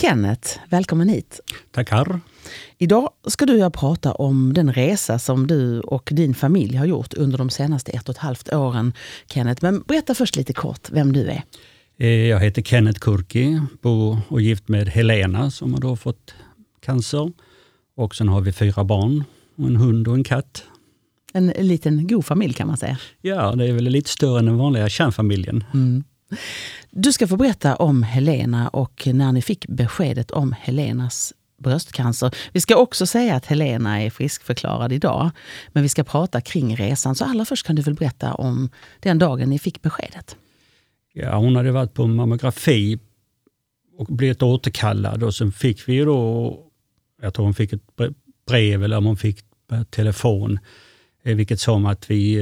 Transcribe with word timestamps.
Kenneth, 0.00 0.58
välkommen 0.68 1.08
hit. 1.08 1.40
Tackar. 1.70 2.20
Idag 2.78 3.10
ska 3.26 3.46
du 3.46 3.52
och 3.52 3.58
jag 3.58 3.72
prata 3.72 4.12
om 4.12 4.52
den 4.52 4.72
resa 4.72 5.18
som 5.18 5.46
du 5.46 5.80
och 5.80 6.08
din 6.12 6.34
familj 6.34 6.76
har 6.76 6.86
gjort 6.86 7.14
under 7.14 7.38
de 7.38 7.50
senaste 7.50 7.92
ett 7.92 8.08
och 8.08 8.14
ett 8.14 8.20
halvt 8.20 8.52
åren. 8.52 8.92
Kenneth, 9.26 9.62
men 9.62 9.82
berätta 9.82 10.14
först 10.14 10.36
lite 10.36 10.52
kort 10.52 10.90
vem 10.90 11.12
du 11.12 11.20
är. 11.28 11.42
Eh, 11.98 12.08
jag 12.08 12.40
heter 12.40 12.62
Kenneth 12.62 13.00
Kurki, 13.00 13.60
bor 13.82 14.18
och 14.28 14.40
gift 14.40 14.68
med 14.68 14.88
Helena 14.88 15.50
som 15.50 15.74
har 15.74 15.80
då 15.80 15.96
fått 15.96 16.34
cancer. 16.80 17.32
Och 17.96 18.14
sen 18.14 18.28
har 18.28 18.40
vi 18.40 18.52
fyra 18.52 18.84
barn, 18.84 19.24
en 19.56 19.76
hund 19.76 20.08
och 20.08 20.14
en 20.14 20.24
katt. 20.24 20.64
En 21.32 21.46
liten 21.46 22.06
god 22.06 22.24
familj 22.24 22.54
kan 22.54 22.66
man 22.66 22.76
säga. 22.76 22.98
Ja, 23.20 23.52
det 23.52 23.68
är 23.68 23.72
väl 23.72 23.84
lite 23.84 24.10
större 24.10 24.38
än 24.38 24.46
den 24.46 24.58
vanliga 24.58 24.88
kärnfamiljen. 24.88 25.64
Mm. 25.74 26.04
Du 26.90 27.12
ska 27.12 27.26
få 27.26 27.36
berätta 27.36 27.76
om 27.76 28.02
Helena 28.02 28.68
och 28.68 29.08
när 29.12 29.32
ni 29.32 29.42
fick 29.42 29.66
beskedet 29.66 30.30
om 30.30 30.54
Helenas 30.60 31.32
bröstcancer. 31.58 32.34
Vi 32.52 32.60
ska 32.60 32.76
också 32.76 33.06
säga 33.06 33.36
att 33.36 33.46
Helena 33.46 34.02
är 34.02 34.10
friskförklarad 34.10 34.92
idag. 34.92 35.30
Men 35.68 35.82
vi 35.82 35.88
ska 35.88 36.04
prata 36.04 36.40
kring 36.40 36.76
resan. 36.76 37.14
Så 37.14 37.24
allra 37.24 37.44
först 37.44 37.66
kan 37.66 37.76
du 37.76 37.82
väl 37.82 37.94
berätta 37.94 38.34
om 38.34 38.70
den 39.00 39.18
dagen 39.18 39.50
ni 39.50 39.58
fick 39.58 39.82
beskedet. 39.82 40.36
Ja, 41.12 41.36
hon 41.36 41.56
hade 41.56 41.72
varit 41.72 41.94
på 41.94 42.06
mammografi 42.06 42.98
och 43.98 44.06
blivit 44.06 44.42
återkallad 44.42 45.22
och 45.22 45.34
sen 45.34 45.52
fick 45.52 45.88
vi 45.88 45.98
då, 45.98 46.58
jag 47.22 47.34
tror 47.34 47.44
hon 47.44 47.54
fick 47.54 47.72
ett 47.72 47.82
brev 48.46 48.84
eller 48.84 48.96
om 48.96 49.04
hon 49.04 49.16
fick 49.16 49.44
telefon 49.90 50.52
Eh, 50.52 50.66
vilket 51.22 51.60
sa 51.60 51.72
om 51.72 51.86
att 51.86 52.10
vi 52.10 52.34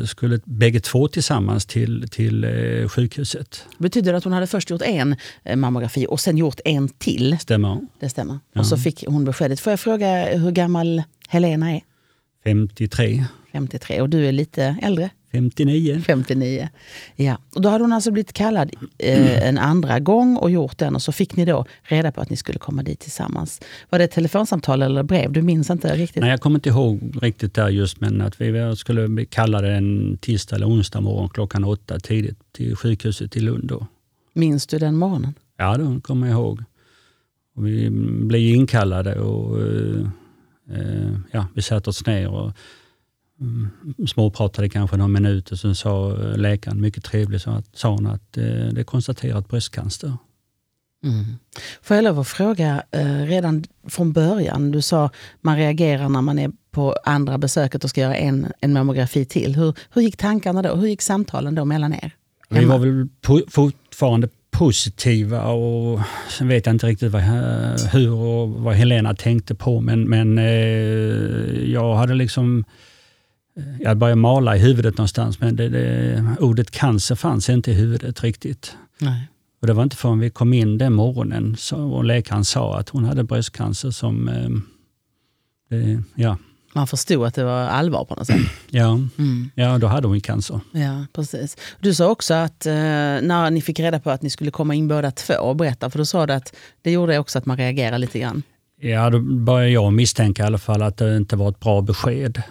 eh, 0.00 0.04
skulle 0.06 0.40
bägge 0.44 0.80
två 0.80 1.08
tillsammans 1.08 1.66
till, 1.66 2.08
till 2.10 2.44
eh, 2.44 2.88
sjukhuset. 2.88 3.64
Betyder 3.78 4.12
det 4.12 4.18
att 4.18 4.24
hon 4.24 4.32
hade 4.32 4.46
först 4.46 4.70
gjort 4.70 4.82
en 4.82 5.16
mammografi 5.54 6.06
och 6.08 6.20
sen 6.20 6.36
gjort 6.36 6.60
en 6.64 6.88
till? 6.88 7.38
Stämmer. 7.38 7.80
Det 8.00 8.08
stämmer. 8.08 8.38
Ja. 8.52 8.60
Och 8.60 8.66
så 8.66 8.76
fick 8.76 9.04
hon 9.06 9.24
beskedet. 9.24 9.60
Får 9.60 9.72
jag 9.72 9.80
fråga 9.80 10.36
hur 10.38 10.50
gammal 10.50 11.02
Helena 11.28 11.72
är? 11.72 11.80
53. 12.44 13.24
53 13.52 14.00
och 14.00 14.08
du 14.08 14.26
är 14.26 14.32
lite 14.32 14.76
äldre? 14.82 15.10
59. 15.36 16.02
59. 16.06 16.68
Ja. 17.16 17.38
Och 17.54 17.60
då 17.60 17.68
hade 17.68 17.84
hon 17.84 17.92
alltså 17.92 18.10
blivit 18.10 18.32
kallad 18.32 18.70
eh, 18.98 19.48
en 19.48 19.58
andra 19.58 20.00
gång 20.00 20.36
och 20.36 20.50
gjort 20.50 20.78
den 20.78 20.94
och 20.94 21.02
så 21.02 21.12
fick 21.12 21.36
ni 21.36 21.44
då 21.44 21.64
reda 21.82 22.12
på 22.12 22.20
att 22.20 22.30
ni 22.30 22.36
skulle 22.36 22.58
komma 22.58 22.82
dit 22.82 23.00
tillsammans. 23.00 23.60
Var 23.90 23.98
det 23.98 24.04
ett 24.04 24.10
telefonsamtal 24.10 24.82
eller 24.82 25.02
brev? 25.02 25.32
Du 25.32 25.42
minns 25.42 25.70
inte 25.70 25.94
riktigt? 25.94 26.20
Nej, 26.20 26.30
jag 26.30 26.40
kommer 26.40 26.58
inte 26.58 26.68
ihåg 26.68 27.12
riktigt 27.22 27.54
där 27.54 27.68
just 27.68 28.00
men 28.00 28.20
att 28.20 28.40
vi 28.40 28.76
skulle 28.76 29.08
bli 29.08 29.26
kallade 29.26 29.72
en 29.72 30.18
tisdag 30.20 30.56
eller 30.56 30.68
onsdag 30.68 31.00
morgon 31.00 31.28
klockan 31.28 31.64
åtta 31.64 31.98
tidigt 31.98 32.38
till 32.52 32.76
sjukhuset 32.76 33.36
i 33.36 33.40
Lund. 33.40 33.64
Då. 33.64 33.86
Minns 34.32 34.66
du 34.66 34.78
den 34.78 34.96
morgonen? 34.96 35.34
Ja, 35.56 35.76
det 35.76 36.00
kommer 36.00 36.26
jag 36.26 36.34
ihåg. 36.34 36.62
Och 37.56 37.66
vi 37.66 37.90
blev 37.90 38.40
inkallade 38.40 39.20
och 39.20 39.60
eh, 39.60 40.00
eh 40.72 41.12
ja, 41.32 41.46
vi 41.54 41.62
satte 41.62 41.90
oss 41.90 42.06
ner 42.06 42.28
och 42.28 42.52
Mm, 42.52 42.85
småpratade 44.08 44.68
kanske 44.68 44.96
någon 44.96 45.12
minut 45.12 45.50
och 45.50 45.58
sen 45.58 45.74
sa 45.74 46.16
läkaren 46.36 46.80
mycket 46.80 47.04
trevligt 47.04 47.46
att, 47.46 47.76
sa 47.76 47.88
hon 47.88 48.06
att 48.06 48.36
eh, 48.36 48.44
det 48.44 48.80
är 48.80 48.84
konstaterat 48.84 49.48
bröstcancer. 49.48 50.12
Mm. 51.04 51.24
Får 51.82 51.96
jag 51.96 52.04
lov 52.04 52.20
att 52.20 52.28
fråga 52.28 52.82
eh, 52.90 53.22
redan 53.26 53.64
från 53.88 54.12
början, 54.12 54.70
du 54.70 54.82
sa 54.82 55.10
man 55.40 55.56
reagerar 55.56 56.08
när 56.08 56.20
man 56.20 56.38
är 56.38 56.50
på 56.70 56.96
andra 57.04 57.38
besöket 57.38 57.84
och 57.84 57.90
ska 57.90 58.00
göra 58.00 58.16
en, 58.16 58.52
en 58.60 58.72
mammografi 58.72 59.24
till. 59.24 59.56
Hur, 59.56 59.74
hur 59.90 60.02
gick 60.02 60.16
tankarna 60.16 60.62
då? 60.62 60.74
Hur 60.74 60.86
gick 60.86 61.02
samtalen 61.02 61.54
då 61.54 61.64
mellan 61.64 61.94
er? 61.94 62.12
Vi 62.48 62.64
var 62.64 62.78
väl 62.78 63.08
po 63.20 63.40
fortfarande 63.48 64.28
positiva 64.50 65.42
och 65.46 66.00
sen 66.28 66.48
vet 66.48 66.66
jag 66.66 66.74
inte 66.74 66.86
riktigt 66.86 67.12
vad, 67.12 67.22
hur 67.92 68.12
och 68.12 68.48
vad 68.48 68.74
Helena 68.74 69.14
tänkte 69.14 69.54
på 69.54 69.80
men, 69.80 70.08
men 70.08 70.38
eh, 70.38 71.70
jag 71.72 71.94
hade 71.94 72.14
liksom 72.14 72.64
jag 73.80 73.96
började 73.96 74.20
mala 74.20 74.56
i 74.56 74.58
huvudet 74.58 74.98
någonstans, 74.98 75.40
men 75.40 75.56
det, 75.56 75.68
det, 75.68 76.36
ordet 76.40 76.70
cancer 76.70 77.14
fanns 77.14 77.48
inte 77.48 77.70
i 77.70 77.74
huvudet 77.74 78.22
riktigt. 78.22 78.76
Nej. 78.98 79.28
Och 79.60 79.66
Det 79.66 79.72
var 79.72 79.82
inte 79.82 79.96
förrän 79.96 80.18
vi 80.18 80.30
kom 80.30 80.52
in 80.52 80.78
den 80.78 80.92
morgonen 80.92 81.56
så, 81.58 81.76
och 81.76 82.04
läkaren 82.04 82.44
sa 82.44 82.78
att 82.78 82.88
hon 82.88 83.04
hade 83.04 83.24
bröstcancer 83.24 83.90
som... 83.90 84.28
Eh, 85.70 86.00
ja. 86.14 86.38
Man 86.72 86.86
förstod 86.86 87.26
att 87.26 87.34
det 87.34 87.44
var 87.44 87.60
allvar 87.60 88.04
på 88.04 88.14
något 88.14 88.26
sätt? 88.26 88.40
Ja, 88.70 89.00
mm. 89.18 89.50
ja 89.54 89.78
då 89.78 89.86
hade 89.86 90.08
hon 90.08 90.20
cancer. 90.20 90.60
Ja, 90.72 91.06
precis. 91.12 91.56
Du 91.80 91.94
sa 91.94 92.10
också 92.10 92.34
att 92.34 92.66
eh, 92.66 92.72
när 92.72 93.50
ni 93.50 93.60
fick 93.60 93.80
reda 93.80 94.00
på 94.00 94.10
att 94.10 94.22
ni 94.22 94.30
skulle 94.30 94.50
komma 94.50 94.74
in 94.74 94.88
båda 94.88 95.10
två, 95.10 95.54
berätta, 95.54 95.90
för 95.90 95.98
då 95.98 96.04
sa 96.04 96.26
du 96.26 96.32
att 96.32 96.56
det 96.82 96.90
gjorde 96.90 97.18
också 97.18 97.38
att 97.38 97.46
man 97.46 97.56
reagerade 97.56 97.98
lite 97.98 98.18
grann. 98.18 98.42
Ja, 98.80 99.10
då 99.10 99.18
började 99.20 99.70
jag 99.70 99.92
misstänka 99.92 100.42
i 100.42 100.46
alla 100.46 100.58
fall 100.58 100.82
att 100.82 100.96
det 100.96 101.16
inte 101.16 101.36
var 101.36 101.48
ett 101.48 101.60
bra 101.60 101.80
besked. 101.80 102.42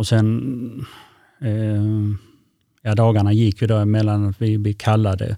Och 0.00 0.06
sen, 0.06 0.86
eh, 1.40 1.82
ja 2.82 2.94
dagarna 2.94 3.32
gick 3.32 3.60
ju 3.60 3.66
då 3.66 3.76
emellan 3.76 4.28
att 4.28 4.42
vi 4.42 4.58
blev 4.58 4.74
kallade 4.74 5.36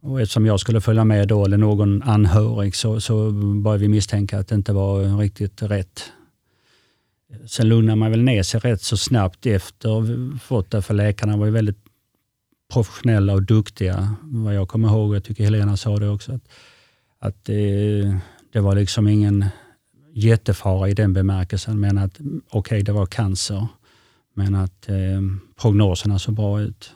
och 0.00 0.20
eftersom 0.20 0.46
jag 0.46 0.60
skulle 0.60 0.80
följa 0.80 1.04
med 1.04 1.28
då, 1.28 1.44
eller 1.44 1.56
någon 1.56 2.02
anhörig, 2.02 2.76
så, 2.76 3.00
så 3.00 3.30
började 3.62 3.82
vi 3.82 3.88
misstänka 3.88 4.38
att 4.38 4.48
det 4.48 4.54
inte 4.54 4.72
var 4.72 5.18
riktigt 5.18 5.62
rätt. 5.62 6.12
Sen 7.46 7.68
lugnade 7.68 7.96
man 7.96 8.10
väl 8.10 8.22
ner 8.22 8.42
sig 8.42 8.60
rätt 8.60 8.82
så 8.82 8.96
snabbt 8.96 9.46
efter 9.46 10.38
fått 10.38 10.70
det, 10.70 10.82
för 10.82 10.94
läkarna 10.94 11.36
var 11.36 11.46
ju 11.46 11.52
väldigt 11.52 11.84
professionella 12.72 13.32
och 13.32 13.42
duktiga, 13.42 14.16
vad 14.22 14.54
jag 14.54 14.68
kommer 14.68 14.88
ihåg. 14.88 15.14
Jag 15.14 15.24
tycker 15.24 15.44
Helena 15.44 15.76
sa 15.76 15.96
det 15.96 16.08
också, 16.08 16.32
att, 16.32 16.48
att 17.18 17.44
det, 17.44 18.18
det 18.52 18.60
var 18.60 18.74
liksom 18.74 19.08
ingen 19.08 19.44
jättefara 20.14 20.88
i 20.88 20.94
den 20.94 21.12
bemärkelsen, 21.12 21.80
men 21.80 21.98
att 21.98 22.20
okej, 22.20 22.48
okay, 22.50 22.82
det 22.82 22.92
var 22.92 23.06
cancer. 23.06 23.66
Men 24.34 24.54
att 24.54 24.88
eh, 24.88 24.94
prognoserna 25.60 26.18
såg 26.18 26.34
bra 26.34 26.60
ut. 26.60 26.92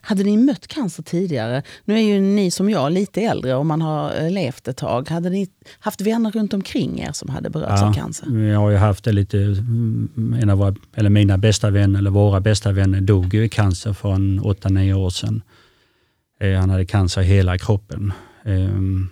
Hade 0.00 0.24
ni 0.24 0.36
mött 0.36 0.66
cancer 0.66 1.02
tidigare? 1.02 1.62
Nu 1.84 1.94
är 1.94 2.00
ju 2.00 2.20
ni 2.20 2.50
som 2.50 2.70
jag 2.70 2.92
lite 2.92 3.22
äldre 3.22 3.54
och 3.54 3.66
man 3.66 3.82
har 3.82 4.24
eh, 4.24 4.30
levt 4.30 4.68
ett 4.68 4.76
tag. 4.76 5.08
Hade 5.08 5.30
ni 5.30 5.48
haft 5.78 6.00
vänner 6.00 6.30
runt 6.30 6.54
omkring 6.54 7.00
er 7.00 7.12
som 7.12 7.28
hade 7.28 7.50
berörts 7.50 7.80
ja, 7.80 7.88
av 7.88 7.94
cancer? 7.94 8.38
Jag 8.38 8.58
har 8.58 8.70
ju 8.70 8.76
haft 8.76 9.04
det 9.04 9.12
lite, 9.12 9.38
mm, 9.38 10.38
en 10.42 10.50
av 10.50 10.58
våra, 10.58 10.74
eller 10.94 11.10
mina 11.10 11.38
bästa 11.38 11.70
vänner, 11.70 11.98
eller 11.98 12.10
våra 12.10 12.40
bästa 12.40 12.72
vänner 12.72 13.00
dog 13.00 13.34
ju 13.34 13.44
i 13.44 13.48
cancer 13.48 13.92
för 13.92 14.12
en 14.12 14.40
8-9 14.40 14.94
år 14.94 15.10
sedan. 15.10 15.42
Eh, 16.40 16.58
han 16.58 16.70
hade 16.70 16.86
cancer 16.86 17.20
i 17.20 17.24
hela 17.24 17.58
kroppen. 17.58 18.12
Ehm, 18.44 19.08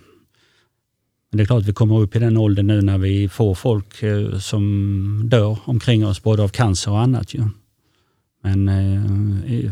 men 1.30 1.36
det 1.36 1.42
är 1.42 1.46
klart 1.46 1.60
att 1.60 1.68
vi 1.68 1.72
kommer 1.72 2.00
upp 2.00 2.16
i 2.16 2.18
den 2.18 2.36
åldern 2.36 2.66
nu 2.66 2.82
när 2.82 2.98
vi 2.98 3.28
får 3.28 3.54
folk 3.54 4.02
eh, 4.02 4.38
som 4.38 5.22
dör 5.24 5.58
omkring 5.64 6.06
oss, 6.06 6.22
både 6.22 6.42
av 6.42 6.48
cancer 6.48 6.90
och 6.90 7.00
annat. 7.00 7.34
Ju. 7.34 7.42
Men 8.44 8.68
eh, 8.68 9.70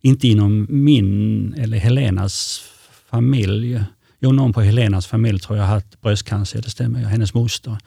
inte 0.00 0.28
inom 0.28 0.66
min 0.68 1.54
eller 1.54 1.78
Helenas 1.78 2.62
familj. 3.10 3.82
Jo, 4.20 4.32
någon 4.32 4.52
på 4.52 4.60
Helenas 4.60 5.06
familj 5.06 5.38
tror 5.38 5.58
jag 5.58 5.64
har 5.64 5.74
haft 5.74 6.00
bröstcancer, 6.00 6.62
det 6.62 6.70
stämmer, 6.70 7.00
hennes 7.00 7.34
moster. 7.34 7.78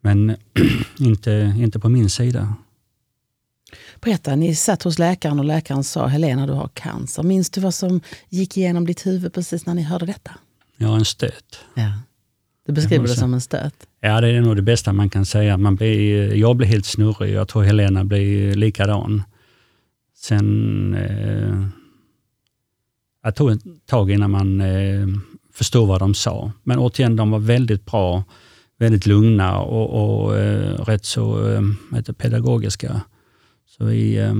Men 0.00 0.36
inte, 0.98 1.54
inte 1.58 1.78
på 1.78 1.88
min 1.88 2.10
sida. 2.10 2.54
Berätta, 4.00 4.36
ni 4.36 4.54
satt 4.54 4.82
hos 4.82 4.98
läkaren 4.98 5.38
och 5.38 5.44
läkaren 5.44 5.84
sa 5.84 6.06
Helena 6.06 6.46
du 6.46 6.52
har 6.52 6.68
cancer. 6.74 7.22
Minns 7.22 7.50
du 7.50 7.60
vad 7.60 7.74
som 7.74 8.00
gick 8.28 8.56
igenom 8.56 8.86
ditt 8.86 9.06
huvud 9.06 9.32
precis 9.32 9.66
när 9.66 9.74
ni 9.74 9.82
hörde 9.82 10.06
detta? 10.06 10.30
Ja, 10.76 10.96
en 10.96 11.04
stöt. 11.04 11.60
Ja. 11.74 11.92
Du 12.66 12.72
beskriver 12.72 13.06
det 13.06 13.14
som 13.14 13.34
en 13.34 13.40
stöt? 13.40 13.74
Ja, 14.00 14.20
det 14.20 14.28
är 14.28 14.40
nog 14.40 14.56
det 14.56 14.62
bästa 14.62 14.92
man 14.92 15.10
kan 15.10 15.26
säga. 15.26 15.56
Man 15.56 15.76
blir, 15.76 16.34
jag 16.34 16.56
blir 16.56 16.68
helt 16.68 16.86
snurrig. 16.86 17.34
Jag 17.34 17.48
tror 17.48 17.62
Helena 17.62 18.04
blir 18.04 18.54
likadan. 18.54 19.22
Sen... 20.20 20.94
Eh, 20.94 21.66
jag 23.22 23.34
tog 23.34 23.50
ett 23.50 23.86
tag 23.86 24.10
innan 24.10 24.30
man 24.30 24.60
eh, 24.60 25.06
förstod 25.52 25.88
vad 25.88 26.00
de 26.00 26.14
sa. 26.14 26.52
Men 26.62 26.78
återigen, 26.78 27.16
de 27.16 27.30
var 27.30 27.38
väldigt 27.38 27.86
bra, 27.86 28.24
väldigt 28.78 29.06
lugna 29.06 29.58
och, 29.58 30.22
och 30.24 30.38
eh, 30.38 30.84
rätt 30.84 31.04
så 31.04 31.52
eh, 31.52 32.02
pedagogiska. 32.02 33.00
Så 33.68 33.84
vi, 33.84 34.16
eh, 34.18 34.34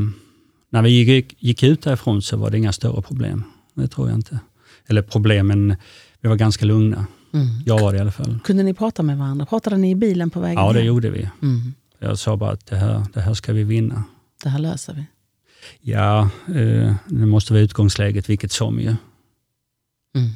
när 0.71 0.83
vi 0.83 0.91
gick, 0.91 1.43
gick 1.43 1.63
ut 1.63 1.83
därifrån 1.83 2.23
så 2.23 2.37
var 2.37 2.51
det 2.51 2.59
inga 2.59 2.73
större 2.73 3.03
problem. 3.03 3.45
Det 3.75 3.89
tror 3.89 4.09
jag 4.09 4.19
inte. 4.19 4.39
Eller 4.87 5.03
problem, 5.03 5.47
men 5.47 5.77
vi 6.21 6.29
var 6.29 6.37
ganska 6.37 6.65
lugna. 6.67 7.07
Mm. 7.33 7.47
Jag 7.67 7.79
var 7.79 7.93
det 7.93 7.99
i 7.99 8.01
alla 8.01 8.13
fall. 8.13 8.39
Kunde 8.45 8.63
ni 8.63 8.75
prata 8.75 9.03
med 9.03 9.19
varandra? 9.19 9.47
Pratade 9.47 9.77
ni 9.77 9.91
i 9.91 9.95
bilen 9.95 10.31
på 10.31 10.41
vägen 10.41 10.65
Ja, 10.65 10.73
det 10.73 10.83
gjorde 10.83 11.11
vi. 11.11 11.29
Mm. 11.43 11.75
Jag 11.99 12.19
sa 12.19 12.37
bara 12.37 12.51
att 12.51 12.67
det 12.67 12.77
här, 12.77 13.07
det 13.13 13.21
här 13.21 13.35
ska 13.35 13.53
vi 13.53 13.65
vinna. 13.65 14.05
Det 14.43 14.49
här 14.49 14.59
löser 14.59 14.95
vi. 14.95 15.05
Ja, 15.81 16.31
eh, 16.47 16.95
det 17.07 17.27
måste 17.27 17.53
vara 17.53 17.63
utgångsläget 17.63 18.29
vilket 18.29 18.53
som 18.53 18.81
ju. 18.81 18.87
Mm. 20.15 20.31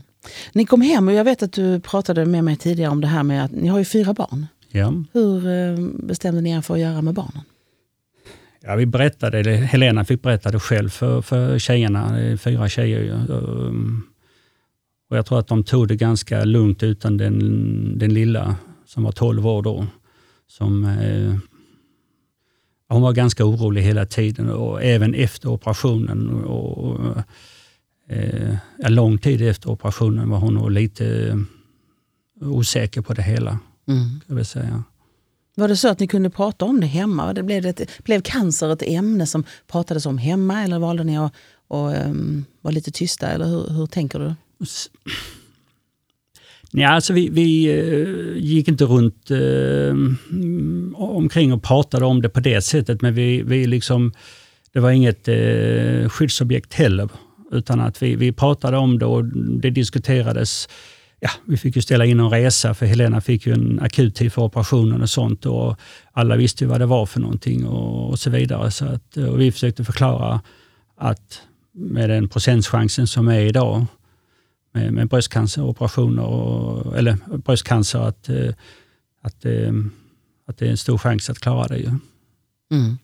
Ni 0.52 0.66
kom 0.66 0.80
hem 0.80 1.08
och 1.08 1.14
jag 1.14 1.24
vet 1.24 1.42
att 1.42 1.52
du 1.52 1.80
pratade 1.80 2.26
med 2.26 2.44
mig 2.44 2.56
tidigare 2.56 2.90
om 2.90 3.00
det 3.00 3.06
här 3.06 3.22
med 3.22 3.44
att 3.44 3.52
ni 3.52 3.68
har 3.68 3.78
ju 3.78 3.84
fyra 3.84 4.12
barn. 4.12 4.46
Ja. 4.70 4.94
Hur 5.12 5.46
eh, 5.46 5.78
bestämde 5.92 6.40
ni 6.40 6.50
er 6.50 6.60
för 6.60 6.74
att 6.74 6.80
göra 6.80 7.02
med 7.02 7.14
barnen? 7.14 7.42
Ja, 8.60 8.74
vi 8.74 8.86
berättade, 8.86 9.38
eller 9.38 9.56
Helena 9.56 10.04
fick 10.04 10.22
berätta 10.22 10.50
det 10.50 10.60
själv 10.60 10.88
för, 10.88 11.22
för 11.22 11.58
tjejerna, 11.58 12.16
fyra 12.38 12.68
tjejer. 12.68 13.26
Och 15.10 15.16
jag 15.16 15.26
tror 15.26 15.38
att 15.38 15.48
de 15.48 15.64
tog 15.64 15.88
det 15.88 15.96
ganska 15.96 16.44
lugnt 16.44 16.82
utan 16.82 17.16
den, 17.16 17.98
den 17.98 18.14
lilla 18.14 18.56
som 18.86 19.02
var 19.02 19.12
12 19.12 19.46
år 19.46 19.62
då. 19.62 19.86
Som, 20.46 20.84
eh, 20.84 21.34
hon 22.88 23.02
var 23.02 23.12
ganska 23.12 23.44
orolig 23.44 23.82
hela 23.82 24.06
tiden 24.06 24.50
och 24.50 24.82
även 24.82 25.14
efter 25.14 25.48
operationen. 25.48 26.30
Och, 26.30 27.16
eh, 28.08 28.56
lång 28.88 29.18
tid 29.18 29.42
efter 29.42 29.70
operationen 29.70 30.30
var 30.30 30.38
hon 30.38 30.54
nog 30.54 30.70
lite 30.70 31.38
osäker 32.40 33.00
på 33.00 33.14
det 33.14 33.22
hela. 33.22 33.58
Mm. 33.88 34.20
Kan 34.26 34.36
jag 34.36 34.46
säga. 34.46 34.84
Var 35.56 35.68
det 35.68 35.76
så 35.76 35.88
att 35.88 36.00
ni 36.00 36.06
kunde 36.06 36.30
prata 36.30 36.64
om 36.64 36.80
det 36.80 36.86
hemma? 36.86 37.32
Det 37.32 37.42
blev, 37.42 37.62
det, 37.62 38.04
blev 38.04 38.20
cancer 38.20 38.72
ett 38.72 38.82
ämne 38.82 39.26
som 39.26 39.44
pratades 39.66 40.06
om 40.06 40.18
hemma 40.18 40.62
eller 40.62 40.78
valde 40.78 41.04
ni 41.04 41.18
att 41.18 41.32
och, 41.68 42.06
um, 42.06 42.44
vara 42.60 42.72
lite 42.72 42.90
tysta? 42.90 43.28
Eller 43.28 43.46
hur, 43.46 43.68
hur 43.70 43.86
tänker 43.86 44.18
du? 44.18 44.34
Ja, 46.76 46.88
alltså 46.88 47.12
vi, 47.12 47.28
vi 47.28 47.64
eh, 47.64 48.42
gick 48.42 48.68
inte 48.68 48.84
runt 48.84 49.30
eh, 49.30 49.96
omkring 50.94 51.52
och 51.52 51.62
pratade 51.62 52.04
om 52.04 52.22
det 52.22 52.28
på 52.28 52.40
det 52.40 52.62
sättet, 52.62 53.02
men 53.02 53.14
vi, 53.14 53.42
vi 53.42 53.66
liksom, 53.66 54.12
det 54.72 54.80
var 54.80 54.90
inget 54.90 55.28
eh, 55.28 56.08
skyddsobjekt 56.08 56.74
heller. 56.74 57.08
Utan 57.52 57.80
att 57.80 58.02
vi, 58.02 58.16
vi 58.16 58.32
pratade 58.32 58.76
om 58.76 58.98
det 58.98 59.06
och 59.06 59.24
det 59.60 59.70
diskuterades 59.70 60.68
ja, 61.20 61.30
vi 61.44 61.56
fick 61.56 61.76
ju 61.76 61.82
ställa 61.82 62.04
in 62.04 62.20
en 62.20 62.30
resa 62.30 62.74
för 62.74 62.86
Helena 62.86 63.20
fick 63.20 63.46
ju 63.46 63.52
en 63.52 63.80
akut 63.80 64.14
tid 64.14 64.32
för 64.32 64.42
operationen 64.42 65.02
och 65.02 65.10
sånt 65.10 65.46
och 65.46 65.76
alla 66.12 66.36
visste 66.36 66.64
ju 66.64 66.70
vad 66.70 66.80
det 66.80 66.86
var 66.86 67.06
för 67.06 67.20
någonting 67.20 67.66
och, 67.66 68.10
och 68.10 68.18
så 68.18 68.30
vidare. 68.30 68.70
Så 68.70 68.84
att, 68.84 69.16
och 69.16 69.40
vi 69.40 69.52
försökte 69.52 69.84
förklara 69.84 70.40
att 70.98 71.42
med 71.72 72.10
den 72.10 72.28
procentchansen 72.28 73.06
som 73.06 73.28
är 73.28 73.40
idag 73.40 73.86
med, 74.74 74.92
med 74.92 75.08
bröstcanceroperationer, 75.08 76.22
och, 76.22 76.98
eller 76.98 77.16
bröstcancer, 77.38 77.98
att, 77.98 78.28
att, 79.22 79.44
att 80.46 80.58
det 80.58 80.66
är 80.66 80.70
en 80.70 80.76
stor 80.76 80.98
chans 80.98 81.30
att 81.30 81.38
klara 81.38 81.68
det. 81.68 81.78
Ju. 81.78 81.90
Mm. 82.70 82.98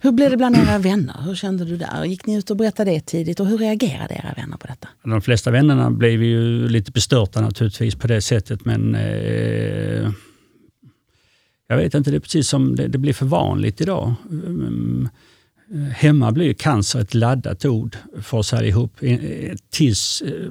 Hur 0.00 0.12
blev 0.12 0.30
det 0.30 0.36
bland 0.36 0.56
era 0.56 0.78
vänner? 0.78 1.22
Hur 1.24 1.34
kände 1.34 1.64
du 1.64 1.76
där? 1.76 2.04
Gick 2.04 2.26
ni 2.26 2.34
ut 2.34 2.50
och 2.50 2.56
berättade 2.56 2.90
det 2.90 3.00
tidigt 3.00 3.40
och 3.40 3.46
hur 3.46 3.58
reagerade 3.58 4.14
era 4.14 4.34
vänner 4.36 4.56
på 4.56 4.66
detta? 4.66 4.88
De 5.02 5.22
flesta 5.22 5.50
vännerna 5.50 5.90
blev 5.90 6.22
ju 6.22 6.68
lite 6.68 6.92
bestörta 6.92 7.40
naturligtvis 7.40 7.94
på 7.94 8.06
det 8.06 8.22
sättet 8.22 8.64
men 8.64 8.94
eh, 8.94 10.10
jag 11.68 11.76
vet 11.76 11.94
inte, 11.94 12.10
det 12.10 12.16
är 12.16 12.20
precis 12.20 12.48
som 12.48 12.76
det, 12.76 12.88
det 12.88 12.98
blir 12.98 13.12
för 13.12 13.26
vanligt 13.26 13.80
idag. 13.80 14.14
Mm, 14.30 15.08
hemma 15.94 16.32
blir 16.32 16.54
cancer 16.54 17.00
ett 17.00 17.14
laddat 17.14 17.64
ord 17.64 17.96
för 18.22 18.38
oss 18.38 18.52
allihop 18.52 19.00
tills 19.70 20.22
eh, 20.22 20.50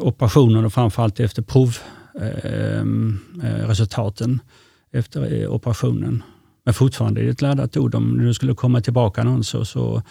operationen 0.00 0.64
och 0.64 0.72
framförallt 0.72 1.20
efter 1.20 1.42
provresultaten 1.42 4.40
eh, 4.92 5.00
efter 5.00 5.48
operationen. 5.48 6.22
Men 6.64 6.74
fortfarande 6.74 7.20
är 7.20 7.24
det 7.24 7.30
ett 7.30 7.42
laddat 7.42 7.76
ord. 7.76 7.94
Om 7.94 8.26
det 8.26 8.34
skulle 8.34 8.54
komma 8.54 8.80
tillbaka 8.80 9.24
någon 9.24 9.44
så, 9.44 9.64
så 9.64 10.02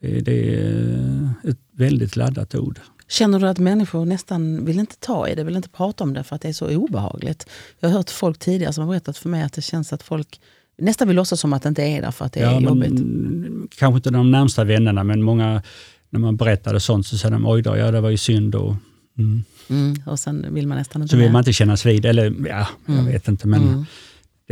det, 0.00 0.20
det 0.20 0.54
är 0.54 1.30
ett 1.44 1.58
väldigt 1.72 2.16
laddat 2.16 2.54
ord. 2.54 2.80
Känner 3.08 3.40
du 3.40 3.48
att 3.48 3.58
människor 3.58 4.04
nästan 4.04 4.64
vill 4.64 4.78
inte 4.78 4.96
ta 4.96 5.28
i 5.28 5.34
det, 5.34 5.44
vill 5.44 5.56
inte 5.56 5.68
prata 5.68 6.04
om 6.04 6.14
det 6.14 6.24
för 6.24 6.36
att 6.36 6.42
det 6.42 6.48
är 6.48 6.52
så 6.52 6.76
obehagligt? 6.76 7.46
Jag 7.80 7.88
har 7.88 7.96
hört 7.96 8.10
folk 8.10 8.38
tidigare 8.38 8.72
som 8.72 8.84
har 8.84 8.92
berättat 8.92 9.18
för 9.18 9.28
mig 9.28 9.42
att 9.42 9.52
det 9.52 9.62
känns 9.62 9.92
att 9.92 10.02
folk 10.02 10.40
nästan 10.78 11.08
vill 11.08 11.16
låtsas 11.16 11.40
som 11.40 11.52
att 11.52 11.62
det 11.62 11.68
inte 11.68 11.82
är 11.82 12.02
där 12.02 12.10
för 12.10 12.24
att 12.24 12.32
det 12.32 12.40
ja, 12.40 12.50
är 12.50 12.60
jobbigt. 12.60 12.92
Men, 12.92 13.68
kanske 13.78 13.96
inte 13.96 14.10
de 14.10 14.30
närmsta 14.30 14.64
vännerna, 14.64 15.04
men 15.04 15.22
många, 15.22 15.62
när 16.10 16.20
man 16.20 16.36
berättade 16.36 16.80
sånt 16.80 17.06
så 17.06 17.18
säger 17.18 17.32
de 17.32 17.46
oj 17.46 17.62
då, 17.62 17.76
ja 17.76 17.90
det 17.90 18.00
var 18.00 18.10
ju 18.10 18.16
synd. 18.16 18.54
Och, 18.54 18.74
mm. 19.18 19.44
Mm, 19.68 20.02
och 20.06 20.18
sen 20.18 20.54
vill 20.54 20.66
man 20.66 20.78
nästan 20.78 21.02
inte 21.02 21.10
Så 21.10 21.16
vill 21.16 21.32
man 21.32 21.40
inte 21.40 21.52
kännas 21.52 21.86
vid, 21.86 22.06
eller 22.06 22.34
ja, 22.48 22.68
jag 22.86 22.94
mm. 22.94 23.06
vet 23.06 23.28
inte. 23.28 23.48
men 23.48 23.62
mm 23.62 23.84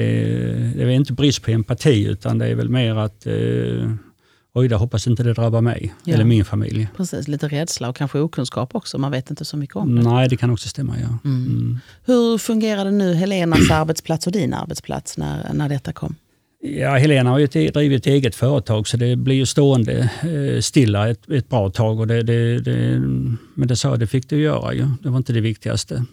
det, 0.00 0.72
det 0.76 0.82
är 0.82 0.88
inte 0.88 1.12
brist 1.12 1.42
på 1.42 1.50
empati 1.50 2.04
utan 2.04 2.38
det 2.38 2.46
är 2.46 2.54
väl 2.54 2.68
mer 2.68 2.96
att 2.96 3.26
eh, 3.26 3.92
oj 4.54 4.68
då, 4.68 4.76
hoppas 4.76 5.06
inte 5.06 5.22
det 5.22 5.32
drabbar 5.32 5.60
mig 5.60 5.94
ja. 6.04 6.14
eller 6.14 6.24
min 6.24 6.44
familj. 6.44 6.88
Precis, 6.96 7.28
lite 7.28 7.48
rädsla 7.48 7.88
och 7.88 7.96
kanske 7.96 8.18
okunskap 8.18 8.74
också. 8.74 8.98
Man 8.98 9.10
vet 9.10 9.30
inte 9.30 9.44
så 9.44 9.56
mycket 9.56 9.76
om 9.76 9.96
det. 9.96 10.02
Nej, 10.02 10.28
det 10.28 10.36
kan 10.36 10.50
också 10.50 10.68
stämma. 10.68 10.96
Ja. 11.00 11.18
Mm. 11.24 11.78
Hur 12.04 12.38
fungerade 12.38 12.90
nu 12.90 13.14
Helenas 13.14 13.70
arbetsplats 13.70 14.26
och 14.26 14.32
din 14.32 14.54
arbetsplats 14.54 15.18
när, 15.18 15.52
när 15.52 15.68
detta 15.68 15.92
kom? 15.92 16.14
Ja, 16.62 16.96
Helena 16.96 17.30
har 17.30 17.38
ju 17.38 17.46
drivit 17.46 18.00
ett 18.00 18.06
eget 18.06 18.34
företag 18.34 18.88
så 18.88 18.96
det 18.96 19.16
blir 19.16 19.34
ju 19.34 19.46
stående 19.46 20.10
eh, 20.22 20.60
stilla 20.60 21.08
ett, 21.08 21.30
ett 21.30 21.48
bra 21.48 21.70
tag. 21.70 22.00
Och 22.00 22.06
det, 22.06 22.22
det, 22.22 22.58
det, 22.58 22.98
men 23.54 23.68
det 23.68 23.76
sa 23.76 23.96
det 23.96 24.06
fick 24.06 24.28
det 24.28 24.36
göra 24.36 24.74
ju. 24.74 24.86
Det 25.02 25.08
var 25.08 25.16
inte 25.16 25.32
det 25.32 25.40
viktigaste. 25.40 26.04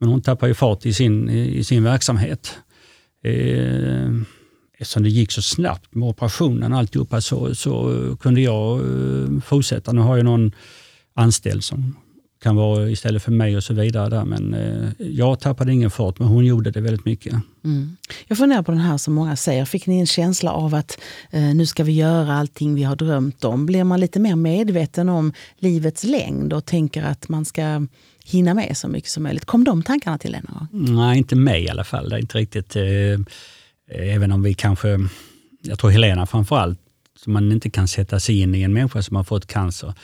Men 0.00 0.08
hon 0.08 0.22
tappade 0.22 0.50
ju 0.50 0.54
fart 0.54 0.86
i 0.86 0.92
sin, 0.92 1.30
i 1.30 1.64
sin 1.64 1.84
verksamhet 1.84 2.58
eh, 3.24 4.10
eftersom 4.78 5.02
det 5.02 5.08
gick 5.08 5.32
så 5.32 5.42
snabbt 5.42 5.94
med 5.94 6.08
operationen 6.08 6.72
och 6.72 6.78
alltihopa 6.78 7.20
så, 7.20 7.54
så 7.54 8.16
kunde 8.20 8.40
jag 8.40 8.78
eh, 8.78 9.40
fortsätta. 9.40 9.92
Nu 9.92 10.00
har 10.00 10.16
jag 10.16 10.24
någon 10.24 10.52
anställd 11.14 11.64
som 11.64 11.96
kan 12.42 12.56
vara 12.56 12.90
istället 12.90 13.22
för 13.22 13.32
mig 13.32 13.56
och 13.56 13.64
så 13.64 13.74
vidare. 13.74 14.08
Där. 14.08 14.24
Men 14.24 14.54
eh, 14.54 14.90
jag 14.98 15.40
tappade 15.40 15.72
ingen 15.72 15.90
fart, 15.90 16.18
men 16.18 16.28
hon 16.28 16.44
gjorde 16.44 16.70
det 16.70 16.80
väldigt 16.80 17.04
mycket. 17.04 17.34
Mm. 17.64 17.96
Jag 18.26 18.38
funderar 18.38 18.62
på 18.62 18.72
den 18.72 18.80
här 18.80 18.98
som 18.98 19.14
många 19.14 19.36
säger. 19.36 19.64
Fick 19.64 19.86
ni 19.86 20.00
en 20.00 20.06
känsla 20.06 20.52
av 20.52 20.74
att 20.74 20.98
eh, 21.30 21.54
nu 21.54 21.66
ska 21.66 21.84
vi 21.84 21.92
göra 21.92 22.34
allting 22.34 22.74
vi 22.74 22.82
har 22.82 22.96
drömt 22.96 23.44
om? 23.44 23.66
Blir 23.66 23.84
man 23.84 24.00
lite 24.00 24.20
mer 24.20 24.36
medveten 24.36 25.08
om 25.08 25.32
livets 25.56 26.04
längd 26.04 26.52
och 26.52 26.64
tänker 26.64 27.02
att 27.02 27.28
man 27.28 27.44
ska 27.44 27.86
hinna 28.24 28.54
med 28.54 28.76
så 28.76 28.88
mycket 28.88 29.10
som 29.10 29.22
möjligt. 29.22 29.44
Kom 29.44 29.64
de 29.64 29.82
tankarna 29.82 30.18
till 30.18 30.32
dig 30.32 30.42
Nej, 30.70 31.18
inte 31.18 31.36
mig 31.36 31.64
i 31.64 31.68
alla 31.68 31.84
fall. 31.84 32.08
Det 32.08 32.16
är 32.16 32.20
inte 32.20 32.38
riktigt, 32.38 32.76
eh, 32.76 32.84
även 33.88 34.32
om 34.32 34.42
vi 34.42 34.54
kanske, 34.54 34.98
jag 35.62 35.78
tror 35.78 35.90
Helena 35.90 36.26
framförallt, 36.26 36.78
som 37.18 37.32
man 37.32 37.52
inte 37.52 37.70
kan 37.70 37.88
sätta 37.88 38.20
sig 38.20 38.40
in 38.40 38.54
i 38.54 38.62
en 38.62 38.72
människa 38.72 39.02
som 39.02 39.16
har 39.16 39.24
fått 39.24 39.46
cancer, 39.46 39.94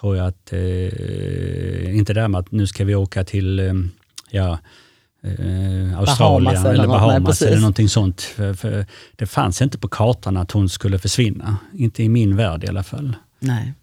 tror 0.00 0.16
jag 0.16 0.26
att, 0.26 0.52
eh, 0.52 1.96
inte 1.96 2.14
det 2.14 2.28
med 2.28 2.38
att 2.38 2.52
nu 2.52 2.66
ska 2.66 2.84
vi 2.84 2.94
åka 2.94 3.24
till, 3.24 3.58
eh, 3.58 3.74
ja, 4.30 4.58
eh, 5.22 5.98
Australien 5.98 6.44
Bahamas 6.54 6.64
eller, 6.64 6.86
Bahamas 6.86 7.40
nej, 7.40 7.50
eller 7.50 7.60
någonting 7.60 7.88
sånt. 7.88 8.22
För, 8.22 8.54
för 8.54 8.86
det 9.16 9.26
fanns 9.26 9.62
inte 9.62 9.78
på 9.78 9.88
kartan 9.88 10.36
att 10.36 10.50
hon 10.50 10.68
skulle 10.68 10.98
försvinna. 10.98 11.56
Inte 11.74 12.02
i 12.02 12.08
min 12.08 12.36
värld 12.36 12.64
i 12.64 12.68
alla 12.68 12.82
fall. 12.82 13.16
Nej. 13.38 13.74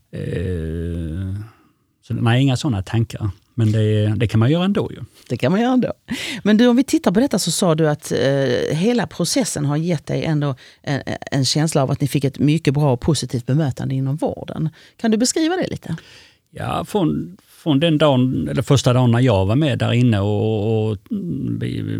Eh, 2.03 2.07
så 2.07 2.13
nej, 2.13 2.41
inga 2.41 2.57
sådana 2.57 2.83
tankar. 2.83 3.29
Men 3.55 3.71
det, 3.71 4.13
det, 4.15 4.27
kan 4.27 4.39
man 4.39 4.51
göra 4.51 4.65
ändå. 4.65 4.91
Ju. 4.91 4.99
Det 5.29 5.37
kan 5.37 5.51
man 5.51 5.61
göra 5.61 5.73
ändå. 5.73 5.93
Men 6.43 6.57
du, 6.57 6.67
om 6.67 6.75
vi 6.75 6.83
tittar 6.83 7.11
på 7.11 7.19
detta 7.19 7.39
så 7.39 7.51
sa 7.51 7.75
du 7.75 7.89
att 7.89 8.11
eh, 8.11 8.77
hela 8.77 9.07
processen 9.07 9.65
har 9.65 9.77
gett 9.77 10.05
dig 10.05 10.23
ändå 10.23 10.55
en, 10.81 11.01
en, 11.31 11.45
känsla 11.45 11.83
av 11.83 11.91
att 11.91 12.01
ni 12.01 12.07
fick 12.07 12.23
ett 12.23 12.39
mycket 12.39 12.73
bra 12.73 12.93
och 12.93 13.01
positivt 13.01 13.45
bemötande 13.45 13.95
inom 13.95 14.15
vården. 14.15 14.69
Kan 14.97 15.11
du 15.11 15.17
beskriva 15.17 15.55
det 15.55 15.67
lite? 15.67 15.95
Ja, 16.51 16.85
från, 16.85 17.37
från 17.63 17.79
den 17.79 17.97
dagen, 17.97 18.47
eller 18.51 18.61
första 18.61 18.93
dagen 18.93 19.11
när 19.11 19.19
jag 19.19 19.45
var 19.45 19.55
med 19.55 19.79
där 19.79 19.93
inne 19.93 20.19
och, 20.19 20.89
och 20.89 20.97
vi, 21.59 21.99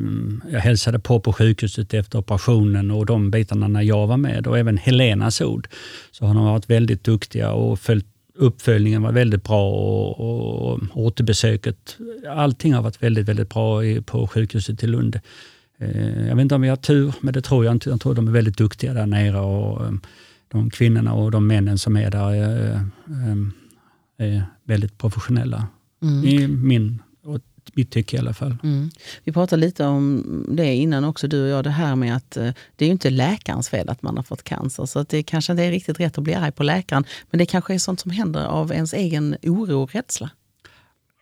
jag 0.52 0.60
hälsade 0.60 1.00
på 1.00 1.20
på 1.20 1.34
sjukhuset 1.34 1.94
efter 1.94 2.20
operationen 2.20 2.92
och 2.92 3.06
de 3.06 3.32
bitarna 3.32 3.68
när 3.68 3.82
jag 3.82 4.08
var 4.08 4.18
med 4.18 4.48
och 4.48 4.58
även 4.58 4.78
Helenas 4.78 5.42
ord 5.42 5.68
så 6.12 6.26
har 6.26 6.34
de 6.34 6.46
varit 6.46 6.70
väldigt 6.70 7.04
duktiga 7.04 7.52
och 7.52 7.80
följt 7.80 8.13
uppföljningen 8.36 9.02
var 9.02 9.12
väldigt 9.12 9.44
bra 9.44 9.72
och, 9.72 10.20
och 10.20 10.80
återbesöket. 10.94 11.98
Allting 12.30 12.74
har 12.74 12.82
varit 12.82 13.04
väldigt, 13.04 13.28
väldigt 13.28 13.50
bra 13.50 13.86
i, 13.86 14.02
på 14.02 14.28
sjukhuset 14.28 14.84
i 14.84 14.88
Lund. 14.88 15.20
Eh, 15.78 16.28
jag 16.28 16.36
vet 16.36 16.42
inte 16.42 16.56
om 16.56 16.62
vi 16.62 16.70
har 16.70 16.76
tur, 16.76 17.14
men 17.22 17.34
det 17.34 17.42
tror 17.42 17.66
jag 17.66 17.72
inte. 17.72 17.90
Jag 17.90 18.02
tror 18.02 18.14
de 18.16 18.28
är 18.28 18.32
väldigt 18.32 18.58
duktiga 18.58 18.94
där 18.94 19.06
nere 19.06 19.40
och 19.40 19.88
um, 19.88 20.02
de 20.48 20.70
kvinnorna 20.70 21.14
och 21.14 21.32
de 21.32 21.48
männen 21.48 21.78
som 21.78 21.98
är 21.98 22.12
där 22.12 22.34
är, 22.34 22.80
um, 23.06 23.54
är 24.18 24.44
väldigt 24.64 24.98
professionella. 24.98 25.68
Mm. 26.02 26.26
I 26.26 26.48
min 26.48 27.02
mitt 27.74 27.92
tycke 27.92 28.16
i 28.16 28.20
alla 28.20 28.34
fall. 28.34 28.58
Mm. 28.64 28.92
Vi 29.24 29.32
pratade 29.32 29.60
lite 29.60 29.86
om 29.86 30.46
det 30.48 30.76
innan 30.76 31.04
också, 31.04 31.28
du 31.28 31.44
och 31.44 31.50
jag, 31.50 31.64
det 31.64 31.70
här 31.70 31.96
med 31.96 32.16
att 32.16 32.38
eh, 32.38 32.52
det 32.76 32.86
är 32.86 32.88
ju 32.88 32.92
inte 32.92 33.10
läkarens 33.10 33.70
fel 33.70 33.90
att 33.90 34.02
man 34.02 34.18
har 34.18 34.24
fått 34.24 34.44
cancer. 34.44 34.86
Så 34.86 35.00
att 35.00 35.10
det 35.10 35.24
kanske 35.24 35.54
inte 35.54 35.64
är 35.64 35.72
riktigt 35.72 36.00
rätt 36.00 36.18
att 36.18 36.24
bli 36.24 36.34
arg 36.34 36.52
på 36.52 36.64
läkaren. 36.64 37.06
Men 37.30 37.38
det 37.38 37.46
kanske 37.46 37.74
är 37.74 37.78
sånt 37.78 38.00
som 38.00 38.12
händer 38.12 38.46
av 38.46 38.72
ens 38.72 38.94
egen 38.94 39.38
oro 39.44 39.84
och 39.84 39.94
rädsla. 39.94 40.30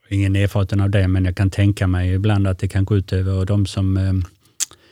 Ingen 0.10 0.36
erfarenhet 0.36 0.84
av 0.84 0.90
det, 0.90 1.08
men 1.08 1.26
jag 1.26 1.36
kan 1.36 1.50
tänka 1.50 1.88
mig 1.88 2.14
ibland 2.14 2.48
att 2.48 2.60
det 2.60 2.68
kan 2.68 2.86
gå 2.86 2.98
ut 2.98 3.14
över 3.14 3.46
de 3.46 3.66
som 3.66 3.98
eh, 3.98 4.14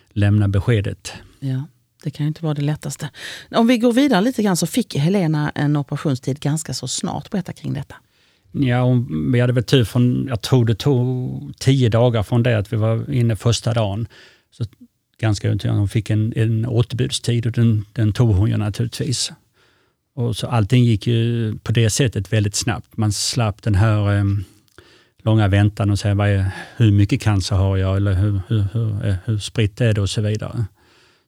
lämnar 0.10 0.48
beskedet. 0.48 1.14
Ja. 1.40 1.64
Det 2.04 2.12
kan 2.12 2.24
ju 2.24 2.28
inte 2.28 2.44
vara 2.44 2.54
det 2.54 2.62
lättaste. 2.62 3.10
Om 3.52 3.68
vi 3.68 3.78
går 3.78 3.94
vidare 3.94 4.22
lite 4.22 4.44
grann 4.44 4.58
så 4.58 4.68
fick 4.68 4.96
Helena 4.96 5.52
en 5.56 5.78
operationstid 5.78 6.40
ganska 6.40 6.74
så 6.74 6.88
snart. 6.88 7.30
Berätta 7.30 7.54
kring 7.54 7.74
detta. 7.74 7.96
Ja, 8.52 9.06
vi 9.34 9.40
hade 9.40 9.54
väl 9.54 9.64
tur 9.64 9.84
från, 9.84 10.28
jag 10.30 10.42
tror 10.42 10.66
det 10.66 10.76
tog 10.76 11.54
tio 11.60 11.90
dagar 11.90 12.24
från 12.24 12.44
det 12.44 12.58
att 12.58 12.74
vi 12.74 12.78
var 12.78 13.12
inne 13.14 13.36
första 13.36 13.74
dagen. 13.74 14.08
Så 14.52 14.66
ganska 15.20 15.58
hon 15.64 15.90
fick 15.90 16.10
en, 16.10 16.34
en 16.36 16.66
återbudstid 16.66 17.46
och 17.46 17.52
den, 17.52 17.86
den 17.94 18.14
tog 18.14 18.36
hon 18.36 18.50
ju 18.50 18.58
naturligtvis. 18.58 19.32
Och 20.16 20.36
så 20.36 20.48
allting 20.48 20.84
gick 20.84 21.08
ju 21.08 21.56
på 21.64 21.72
det 21.72 21.90
sättet 21.90 22.34
väldigt 22.34 22.56
snabbt. 22.56 22.98
Man 22.98 23.12
slapp 23.12 23.62
den 23.64 23.76
här, 23.76 24.18
eh, 24.18 24.24
långa 25.24 25.48
väntan 25.48 25.90
och 25.90 26.00
säga 26.00 26.16
vad 26.16 26.30
är, 26.30 26.52
hur 26.78 26.92
mycket 26.92 27.22
cancer 27.22 27.56
har 27.56 27.78
jag 27.78 27.98
eller 27.98 28.14
hur, 28.14 28.42
hur, 28.48 28.66
hur, 28.74 29.06
eh, 29.06 29.16
hur 29.26 29.38
spritt 29.38 29.82
är 29.82 29.94
det 29.94 30.02
och 30.02 30.10
så 30.10 30.22
vidare. 30.22 30.66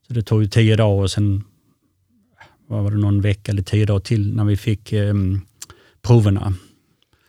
Så 0.08 0.14
det 0.14 0.22
tog 0.22 0.42
ju 0.42 0.48
tio 0.48 0.76
dagar 0.76 1.04
och 1.04 1.12
sen 1.12 1.44
vad 2.68 2.84
var 2.84 2.92
det, 2.92 2.98
någon 2.98 3.22
vecka 3.22 3.52
eller 3.52 3.62
tio 3.62 3.86
dagar 3.86 4.00
till 4.00 4.36
när 4.36 4.46
vi 4.46 4.58
fick 4.58 4.94
eh, 4.94 5.14
proverna. 6.02 6.54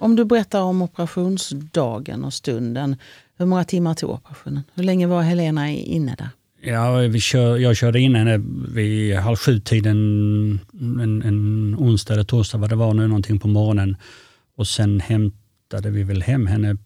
Om 0.02 0.16
du 0.16 0.24
berättar 0.24 0.62
om 0.62 0.82
operationsdagen 0.82 2.24
och 2.24 2.32
stunden. 2.32 2.96
Hur 3.38 3.46
många 3.46 3.64
timmar 3.64 3.94
tog 3.94 4.10
operationen? 4.10 4.62
Hur 4.74 4.82
länge 4.82 5.06
var 5.06 5.22
Helena 5.22 5.70
inne 5.70 6.14
där? 6.18 6.28
Ja, 6.72 6.96
vi 6.96 7.20
kör, 7.20 7.56
jag 7.56 7.76
körde 7.76 8.00
in 8.00 8.14
henne 8.14 8.40
vid 8.68 9.16
halv 9.16 9.36
sju-tiden 9.36 9.96
en, 10.80 11.22
en 11.22 11.76
onsdag 11.78 12.14
eller 12.14 12.24
torsdag 12.24 12.58
vad 12.58 12.70
det 12.70 12.76
var 12.76 12.94
nu, 12.94 13.06
någonting 13.06 13.38
på 13.38 13.48
morgonen. 13.48 13.96
Och 14.56 14.66
sen 14.66 15.00
hämtade 15.00 15.90
vi 15.90 16.02
väl 16.02 16.22
hem 16.22 16.46
henne 16.46 16.76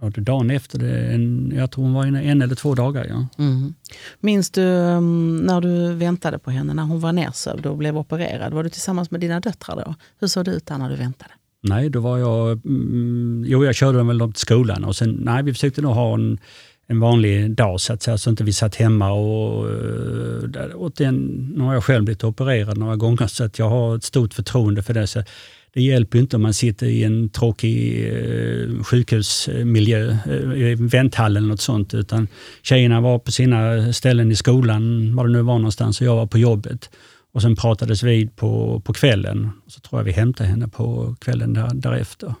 ja, 0.00 0.10
dagen 0.16 0.50
efter. 0.50 0.84
En, 1.14 1.52
jag 1.56 1.70
tror 1.70 1.84
hon 1.84 1.92
var 1.92 2.06
inne 2.06 2.22
en 2.22 2.42
eller 2.42 2.54
två 2.54 2.74
dagar. 2.74 3.04
Ja. 3.04 3.44
Mm. 3.44 3.74
Minns 4.20 4.50
du 4.50 4.62
um, 4.62 5.36
när 5.36 5.60
du 5.60 5.94
väntade 5.94 6.38
på 6.38 6.50
henne, 6.50 6.74
när 6.74 6.82
hon 6.82 7.00
var 7.00 7.12
nersövd 7.12 7.66
och 7.66 7.76
blev 7.76 7.98
opererad? 7.98 8.52
Var 8.52 8.64
du 8.64 8.70
tillsammans 8.70 9.10
med 9.10 9.20
dina 9.20 9.40
döttrar 9.40 9.76
då? 9.76 9.94
Hur 10.20 10.28
såg 10.28 10.44
det 10.44 10.50
ut 10.50 10.66
där 10.66 10.78
när 10.78 10.90
du 10.90 10.96
väntade? 10.96 11.30
Nej, 11.62 11.90
då 11.90 12.00
var 12.00 12.18
jag... 12.18 12.66
Mm, 12.66 13.44
jo, 13.46 13.64
jag 13.64 13.74
körde 13.74 14.02
väl 14.02 14.20
till 14.20 14.32
skolan 14.34 14.84
och 14.84 14.96
sen, 14.96 15.10
nej, 15.10 15.42
vi 15.42 15.52
försökte 15.52 15.82
nog 15.82 15.92
ha 15.92 16.14
en, 16.14 16.38
en 16.86 17.00
vanlig 17.00 17.50
dag 17.50 17.80
så 17.80 17.92
att 17.92 18.02
säga, 18.02 18.18
så 18.18 18.30
inte 18.30 18.44
vi 18.44 18.52
satt 18.52 18.74
hemma 18.74 19.10
och... 19.10 19.70
Eh, 19.70 20.70
och 20.74 21.00
nu 21.00 21.60
har 21.60 21.74
jag 21.74 21.84
själv 21.84 22.04
blivit 22.04 22.24
opererad 22.24 22.78
några 22.78 22.96
gånger 22.96 23.26
så 23.26 23.44
att 23.44 23.58
jag 23.58 23.68
har 23.68 23.96
ett 23.96 24.04
stort 24.04 24.34
förtroende 24.34 24.82
för 24.82 24.94
det. 24.94 25.06
Så 25.06 25.22
det 25.74 25.82
hjälper 25.82 26.18
inte 26.18 26.36
om 26.36 26.42
man 26.42 26.54
sitter 26.54 26.86
i 26.86 27.04
en 27.04 27.28
tråkig 27.28 28.06
eh, 28.08 28.82
sjukhusmiljö, 28.82 30.16
eh, 30.26 30.70
i 30.70 30.74
vänthallen 30.74 31.36
eller 31.36 31.48
något 31.48 31.60
sånt, 31.60 31.94
utan 31.94 32.28
tjejerna 32.62 33.00
var 33.00 33.18
på 33.18 33.32
sina 33.32 33.92
ställen 33.92 34.32
i 34.32 34.36
skolan, 34.36 35.16
var 35.16 35.26
det 35.26 35.32
nu 35.32 35.42
var 35.42 35.58
någonstans, 35.58 36.00
och 36.00 36.06
jag 36.06 36.16
var 36.16 36.26
på 36.26 36.38
jobbet. 36.38 36.90
Och 37.38 37.42
sen 37.42 37.56
pratades 37.56 38.02
vid 38.02 38.36
på, 38.36 38.82
på 38.84 38.92
kvällen. 38.92 39.50
Så 39.66 39.80
tror 39.80 40.00
jag 40.00 40.04
vi 40.04 40.12
hämtade 40.12 40.48
henne 40.48 40.68
på 40.68 41.14
kvällen 41.20 41.54
där, 41.54 41.70
därefter. 41.74 42.34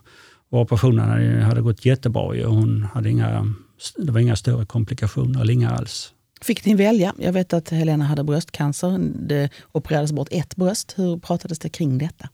Och 0.50 0.60
operationen 0.60 1.08
hade, 1.08 1.42
hade 1.42 1.60
gått 1.60 1.84
jättebra 1.84 2.22
och 2.22 2.36
hon 2.36 2.86
hade 2.94 3.10
inga, 3.10 3.54
det 3.96 4.12
var 4.12 4.20
inga 4.20 4.36
större 4.36 4.66
komplikationer, 4.66 5.40
eller 5.40 5.52
inga 5.52 5.70
alls. 5.70 6.12
Fick 6.40 6.64
ni 6.64 6.74
välja? 6.74 7.14
Jag 7.18 7.32
vet 7.32 7.52
att 7.52 7.70
Helena 7.70 8.04
hade 8.04 8.24
bröstcancer. 8.24 8.98
Det 9.14 9.50
opererades 9.72 10.12
bort 10.12 10.28
ett 10.30 10.56
bröst. 10.56 10.94
Hur 10.96 11.18
pratades 11.18 11.58
det 11.58 11.68
kring 11.68 11.98
detta? 11.98 12.28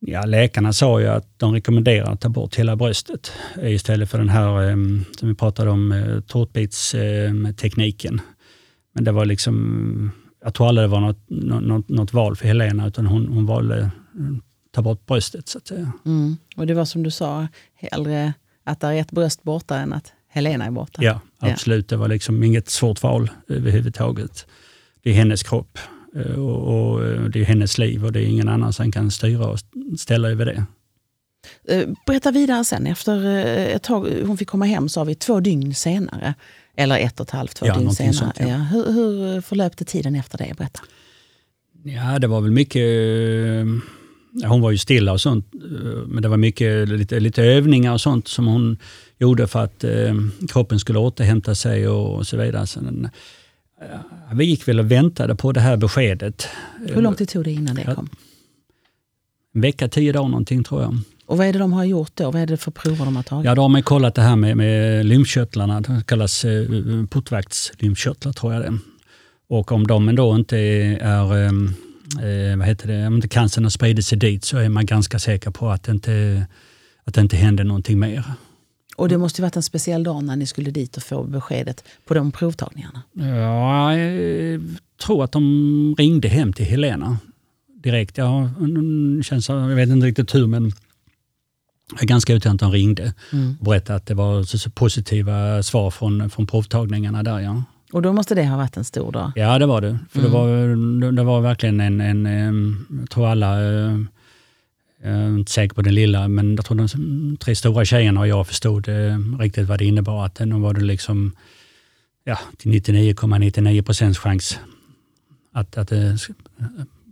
Ja, 0.00 0.24
läkarna 0.24 0.72
sa 0.72 1.00
ju 1.00 1.06
att 1.06 1.38
de 1.38 1.54
rekommenderar 1.54 2.12
att 2.12 2.20
ta 2.20 2.28
bort 2.28 2.56
hela 2.56 2.76
bröstet 2.76 3.32
istället 3.62 4.10
för 4.10 4.18
den 4.18 4.28
här 4.28 4.62
ehm, 4.62 5.04
som 5.18 5.28
vi 5.28 5.34
pratade 5.34 5.70
om, 5.70 5.92
eh, 5.92 6.20
tårtbitstekniken. 6.20 8.20
Men 8.94 9.04
det 9.04 9.12
var 9.12 9.24
liksom 9.24 10.12
jag 10.44 10.54
tror 10.54 10.68
aldrig 10.68 10.84
det 10.84 10.88
var 10.88 11.00
något, 11.00 11.24
något, 11.28 11.88
något 11.88 12.12
val 12.12 12.36
för 12.36 12.46
Helena, 12.46 12.86
utan 12.86 13.06
hon, 13.06 13.26
hon 13.26 13.46
valde 13.46 13.84
att 13.84 13.90
ta 14.70 14.82
bort 14.82 15.06
bröstet. 15.06 15.48
Så 15.48 15.58
att 15.58 15.66
säga. 15.66 15.92
Mm. 16.06 16.36
Och 16.56 16.66
det 16.66 16.74
var 16.74 16.84
som 16.84 17.02
du 17.02 17.10
sa, 17.10 17.48
hellre 17.74 18.32
att 18.64 18.80
det 18.80 18.86
är 18.86 18.94
ett 18.94 19.10
bröst 19.10 19.42
borta 19.42 19.76
än 19.76 19.92
att 19.92 20.12
Helena 20.28 20.64
är 20.64 20.70
borta? 20.70 21.02
Ja, 21.04 21.20
absolut. 21.38 21.90
Ja. 21.90 21.96
Det 21.96 22.00
var 22.00 22.08
liksom 22.08 22.42
inget 22.42 22.68
svårt 22.68 23.02
val 23.02 23.30
överhuvudtaget. 23.48 24.46
Det 25.02 25.10
är 25.10 25.14
hennes 25.14 25.42
kropp 25.42 25.78
eh, 26.16 26.32
och, 26.32 26.92
och 26.92 27.06
eh, 27.06 27.22
det 27.22 27.40
är 27.40 27.44
hennes 27.44 27.78
liv 27.78 28.04
och 28.04 28.12
det 28.12 28.20
är 28.20 28.26
ingen 28.26 28.48
annan 28.48 28.72
som 28.72 28.92
kan 28.92 29.10
styra 29.10 29.46
och 29.46 29.58
ställa 29.98 30.30
över 30.30 30.44
det. 30.44 30.64
Eh, 31.68 31.88
berätta 32.06 32.30
vidare 32.30 32.64
sen. 32.64 32.86
Efter 32.86 33.46
ett 33.46 33.82
tag, 33.82 34.08
hon 34.26 34.38
fick 34.38 34.48
komma 34.48 34.64
hem, 34.64 34.88
sa 34.88 35.04
vi, 35.04 35.14
två 35.14 35.40
dygn 35.40 35.74
senare. 35.74 36.34
Eller 36.76 36.98
ett 36.98 37.20
och 37.20 37.26
ett 37.26 37.30
halvt, 37.30 37.56
två 37.56 37.66
ja, 37.66 37.78
dygn 37.78 37.92
senare. 37.92 38.12
Sånt, 38.12 38.34
ja. 38.38 38.48
Ja. 38.48 38.56
Hur, 38.56 38.92
hur 38.92 39.40
förlöpte 39.40 39.84
tiden 39.84 40.14
efter 40.14 40.38
det? 40.38 40.54
Berätta. 40.58 40.80
Ja, 41.84 42.18
det 42.18 42.26
var 42.26 42.40
väl 42.40 42.50
mycket... 42.50 42.86
Hon 44.44 44.60
var 44.60 44.70
ju 44.70 44.78
stilla 44.78 45.12
och 45.12 45.20
sånt, 45.20 45.46
men 46.06 46.22
det 46.22 46.28
var 46.28 46.36
mycket 46.36 46.88
lite, 46.88 47.20
lite 47.20 47.42
övningar 47.42 47.92
och 47.92 48.00
sånt 48.00 48.28
som 48.28 48.46
hon 48.46 48.78
gjorde 49.18 49.46
för 49.46 49.64
att 49.64 49.84
eh, 49.84 50.14
kroppen 50.48 50.80
skulle 50.80 50.98
återhämta 50.98 51.54
sig 51.54 51.88
och, 51.88 52.14
och 52.14 52.26
så 52.26 52.36
vidare. 52.36 52.66
Så 52.66 52.80
den, 52.80 53.08
ja, 53.80 53.86
vi 54.34 54.44
gick 54.44 54.68
väl 54.68 54.78
och 54.78 54.90
väntade 54.90 55.34
på 55.34 55.52
det 55.52 55.60
här 55.60 55.76
beskedet. 55.76 56.48
Hur 56.86 57.02
lång 57.02 57.14
tid 57.14 57.28
tog 57.28 57.44
det 57.44 57.50
innan 57.50 57.74
det 57.74 57.94
kom? 57.94 58.08
En 59.54 59.60
vecka, 59.60 59.88
tio 59.88 60.12
dagar 60.12 60.28
någonting 60.28 60.64
tror 60.64 60.82
jag. 60.82 60.98
Och 61.30 61.38
vad 61.38 61.46
är 61.46 61.52
det 61.52 61.58
de 61.58 61.72
har 61.72 61.84
gjort 61.84 62.10
då? 62.14 62.30
Vad 62.30 62.42
är 62.42 62.46
det 62.46 62.56
för 62.56 62.70
prover 62.70 63.04
de 63.04 63.16
har 63.16 63.22
tagit? 63.22 63.44
Ja, 63.44 63.54
då 63.54 63.62
har 63.62 63.82
kollat 63.82 64.14
det 64.14 64.22
här 64.22 64.36
med, 64.36 64.56
med 64.56 65.06
lymfkörtlarna. 65.06 65.80
Det 65.80 66.02
kallas 66.06 66.44
eh, 66.44 66.66
portvaktslymfkörtlar 67.10 68.32
tror 68.32 68.54
jag 68.54 68.62
det 68.62 68.78
Och 69.48 69.72
om 69.72 69.86
de 69.86 70.14
då 70.14 70.34
inte 70.34 70.58
är, 70.58 71.46
eh, 71.46 72.56
vad 72.56 72.66
heter 72.66 72.88
det, 72.88 73.06
om 73.06 73.14
inte 73.14 73.28
cancern 73.28 73.64
har 73.64 73.70
spridit 73.70 74.06
sig 74.06 74.18
dit 74.18 74.44
så 74.44 74.58
är 74.58 74.68
man 74.68 74.86
ganska 74.86 75.18
säker 75.18 75.50
på 75.50 75.70
att 75.70 75.82
det 75.82 75.92
inte, 75.92 76.46
att 77.04 77.14
det 77.14 77.20
inte 77.20 77.36
händer 77.36 77.64
någonting 77.64 77.98
mer. 77.98 78.24
Och 78.96 79.08
det 79.08 79.18
måste 79.18 79.40
ju 79.40 79.42
varit 79.42 79.56
en 79.56 79.62
speciell 79.62 80.02
dag 80.02 80.24
när 80.24 80.36
ni 80.36 80.46
skulle 80.46 80.70
dit 80.70 80.96
och 80.96 81.02
få 81.02 81.22
beskedet 81.22 81.84
på 82.06 82.14
de 82.14 82.32
provtagningarna? 82.32 83.02
Ja, 83.12 83.96
jag 83.96 84.60
tror 85.06 85.24
att 85.24 85.32
de 85.32 85.94
ringde 85.98 86.28
hem 86.28 86.52
till 86.52 86.66
Helena 86.66 87.18
direkt. 87.82 88.18
Jag, 88.18 88.50
känns, 89.22 89.48
jag 89.48 89.68
vet 89.68 89.88
inte 89.88 90.06
riktigt 90.06 90.34
hur, 90.34 90.46
men 90.46 90.72
ganska 92.00 92.34
ute 92.34 92.50
att 92.50 92.58
de 92.58 92.72
ringde 92.72 93.12
mm. 93.32 93.56
och 93.58 93.64
berättade 93.64 93.96
att 93.96 94.06
det 94.06 94.14
var 94.14 94.42
så, 94.42 94.58
så 94.58 94.70
positiva 94.70 95.62
svar 95.62 95.90
från, 95.90 96.30
från 96.30 96.46
provtagningarna 96.46 97.22
där. 97.22 97.38
Ja. 97.38 97.62
Och 97.92 98.02
då 98.02 98.12
måste 98.12 98.34
det 98.34 98.46
ha 98.46 98.56
varit 98.56 98.76
en 98.76 98.84
stor 98.84 99.12
dag? 99.12 99.32
Ja, 99.36 99.58
det 99.58 99.66
var 99.66 99.80
det. 99.80 99.98
För 100.10 100.18
mm. 100.18 100.30
det, 100.30 100.38
var, 100.38 101.12
det 101.12 101.22
var 101.22 101.40
verkligen 101.40 101.80
en, 101.80 102.00
en, 102.00 102.86
jag 103.00 103.10
tror 103.10 103.28
alla, 103.28 103.62
jag 103.62 104.06
är 105.02 105.28
inte 105.28 105.52
säker 105.52 105.74
på 105.74 105.82
den 105.82 105.94
lilla, 105.94 106.28
men 106.28 106.56
jag 106.56 106.64
tror 106.64 106.76
de 106.76 107.36
tre 107.36 107.56
stora 107.56 107.84
tjejerna 107.84 108.20
och 108.20 108.28
jag 108.28 108.46
förstod 108.46 108.88
riktigt 109.40 109.68
vad 109.68 109.78
det 109.78 109.84
innebar. 109.84 110.26
Att 110.26 110.40
nu 110.40 110.54
var 110.54 110.74
det 110.74 110.80
liksom 110.80 111.32
ja, 112.24 112.38
till 112.56 112.72
99,99 112.72 113.82
procents 113.82 114.18
,99 114.18 114.22
chans 114.22 114.58
att, 115.52 115.78
att 115.78 115.88
det 115.88 116.18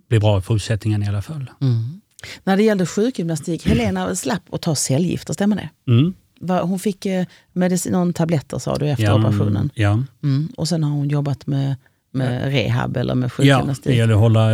blir 0.09 0.21
bra 0.21 0.39
i 0.39 0.43
fortsättningen 0.43 1.03
i 1.03 1.09
alla 1.09 1.23
fall. 1.23 1.51
Mm. 1.61 2.01
När 2.45 2.57
det 2.57 2.63
gällde 2.63 2.87
sjukgymnastik, 2.87 3.67
Helena 3.67 4.15
slapp 4.15 4.55
att 4.55 4.63
ta 4.63 4.75
cellgifter, 4.75 5.33
stämmer 5.33 5.57
det? 5.57 5.93
Mm. 5.93 6.15
Hon 6.63 6.79
fick 6.79 7.07
eh, 7.07 7.27
medicin, 7.53 7.93
någon 7.93 8.13
tabletter 8.13 8.59
sa 8.59 8.77
du 8.77 8.89
efter 8.89 9.05
ja, 9.05 9.15
operationen. 9.15 9.71
Ja. 9.75 10.03
Mm. 10.23 10.49
Och 10.57 10.69
sen 10.69 10.85
har 10.85 10.91
hon 10.91 11.09
jobbat 11.09 11.47
med, 11.47 11.77
med 12.11 12.53
rehab 12.53 12.97
eller 12.97 13.15
med 13.15 13.33
sjukgymnastik? 13.33 13.87
Ja, 13.87 13.91
det 13.91 13.97
gäller 13.97 14.15
att 14.15 14.21
hålla 14.21 14.51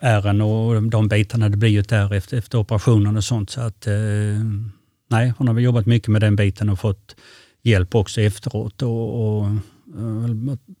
ärren 0.00 0.40
och 0.40 0.82
de 0.82 1.08
bitarna. 1.08 1.48
Det 1.48 1.56
blir 1.56 1.70
ju 1.70 1.84
ärr 1.90 2.14
efter, 2.14 2.38
efter 2.38 2.58
operationen 2.58 3.16
och 3.16 3.24
sånt. 3.24 3.50
Så 3.50 3.60
att, 3.60 3.86
eh, 3.86 3.94
nej, 5.10 5.32
hon 5.38 5.48
har 5.48 5.60
jobbat 5.60 5.86
mycket 5.86 6.08
med 6.08 6.20
den 6.20 6.36
biten 6.36 6.68
och 6.68 6.80
fått 6.80 7.16
hjälp 7.62 7.94
också 7.94 8.20
efteråt. 8.20 8.82
Och, 8.82 9.38
och 9.38 9.46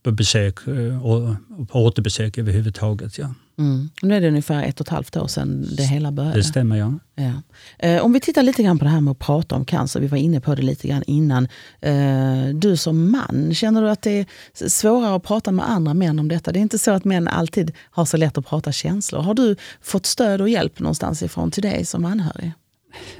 på 0.02 0.10
besök 0.12 0.58
och 1.02 1.68
på 1.68 1.84
återbesök 1.84 2.38
överhuvudtaget. 2.38 3.18
Ja. 3.18 3.34
Mm. 3.58 3.90
Nu 4.02 4.16
är 4.16 4.20
det 4.20 4.28
ungefär 4.28 4.64
ett 4.64 4.80
och 4.80 4.86
ett 4.86 4.90
halvt 4.90 5.16
år 5.16 5.26
sedan 5.26 5.66
det 5.76 5.82
hela 5.82 6.12
började. 6.12 6.36
Det 6.36 6.44
stämmer, 6.44 6.76
ja. 6.76 6.98
ja. 7.14 7.32
Eh, 7.78 8.04
om 8.04 8.12
vi 8.12 8.20
tittar 8.20 8.42
lite 8.42 8.62
grann 8.62 8.78
på 8.78 8.84
det 8.84 8.90
här 8.90 9.00
med 9.00 9.10
att 9.10 9.18
prata 9.18 9.54
om 9.54 9.64
cancer. 9.64 10.00
Vi 10.00 10.06
var 10.06 10.18
inne 10.18 10.40
på 10.40 10.54
det 10.54 10.62
lite 10.62 10.88
grann 10.88 11.02
innan. 11.06 11.48
Eh, 11.80 12.48
du 12.54 12.76
som 12.76 13.10
man, 13.10 13.54
känner 13.54 13.82
du 13.82 13.90
att 13.90 14.02
det 14.02 14.18
är 14.18 14.26
svårare 14.68 15.16
att 15.16 15.22
prata 15.22 15.52
med 15.52 15.70
andra 15.70 15.94
män 15.94 16.18
om 16.18 16.28
detta? 16.28 16.52
Det 16.52 16.58
är 16.58 16.62
inte 16.62 16.78
så 16.78 16.90
att 16.90 17.04
män 17.04 17.28
alltid 17.28 17.72
har 17.90 18.04
så 18.04 18.16
lätt 18.16 18.38
att 18.38 18.46
prata 18.46 18.72
känslor. 18.72 19.20
Har 19.20 19.34
du 19.34 19.56
fått 19.82 20.06
stöd 20.06 20.40
och 20.40 20.48
hjälp 20.48 20.78
någonstans 20.78 21.22
ifrån 21.22 21.50
till 21.50 21.62
dig 21.62 21.84
som 21.84 22.04
anhörig? 22.04 22.52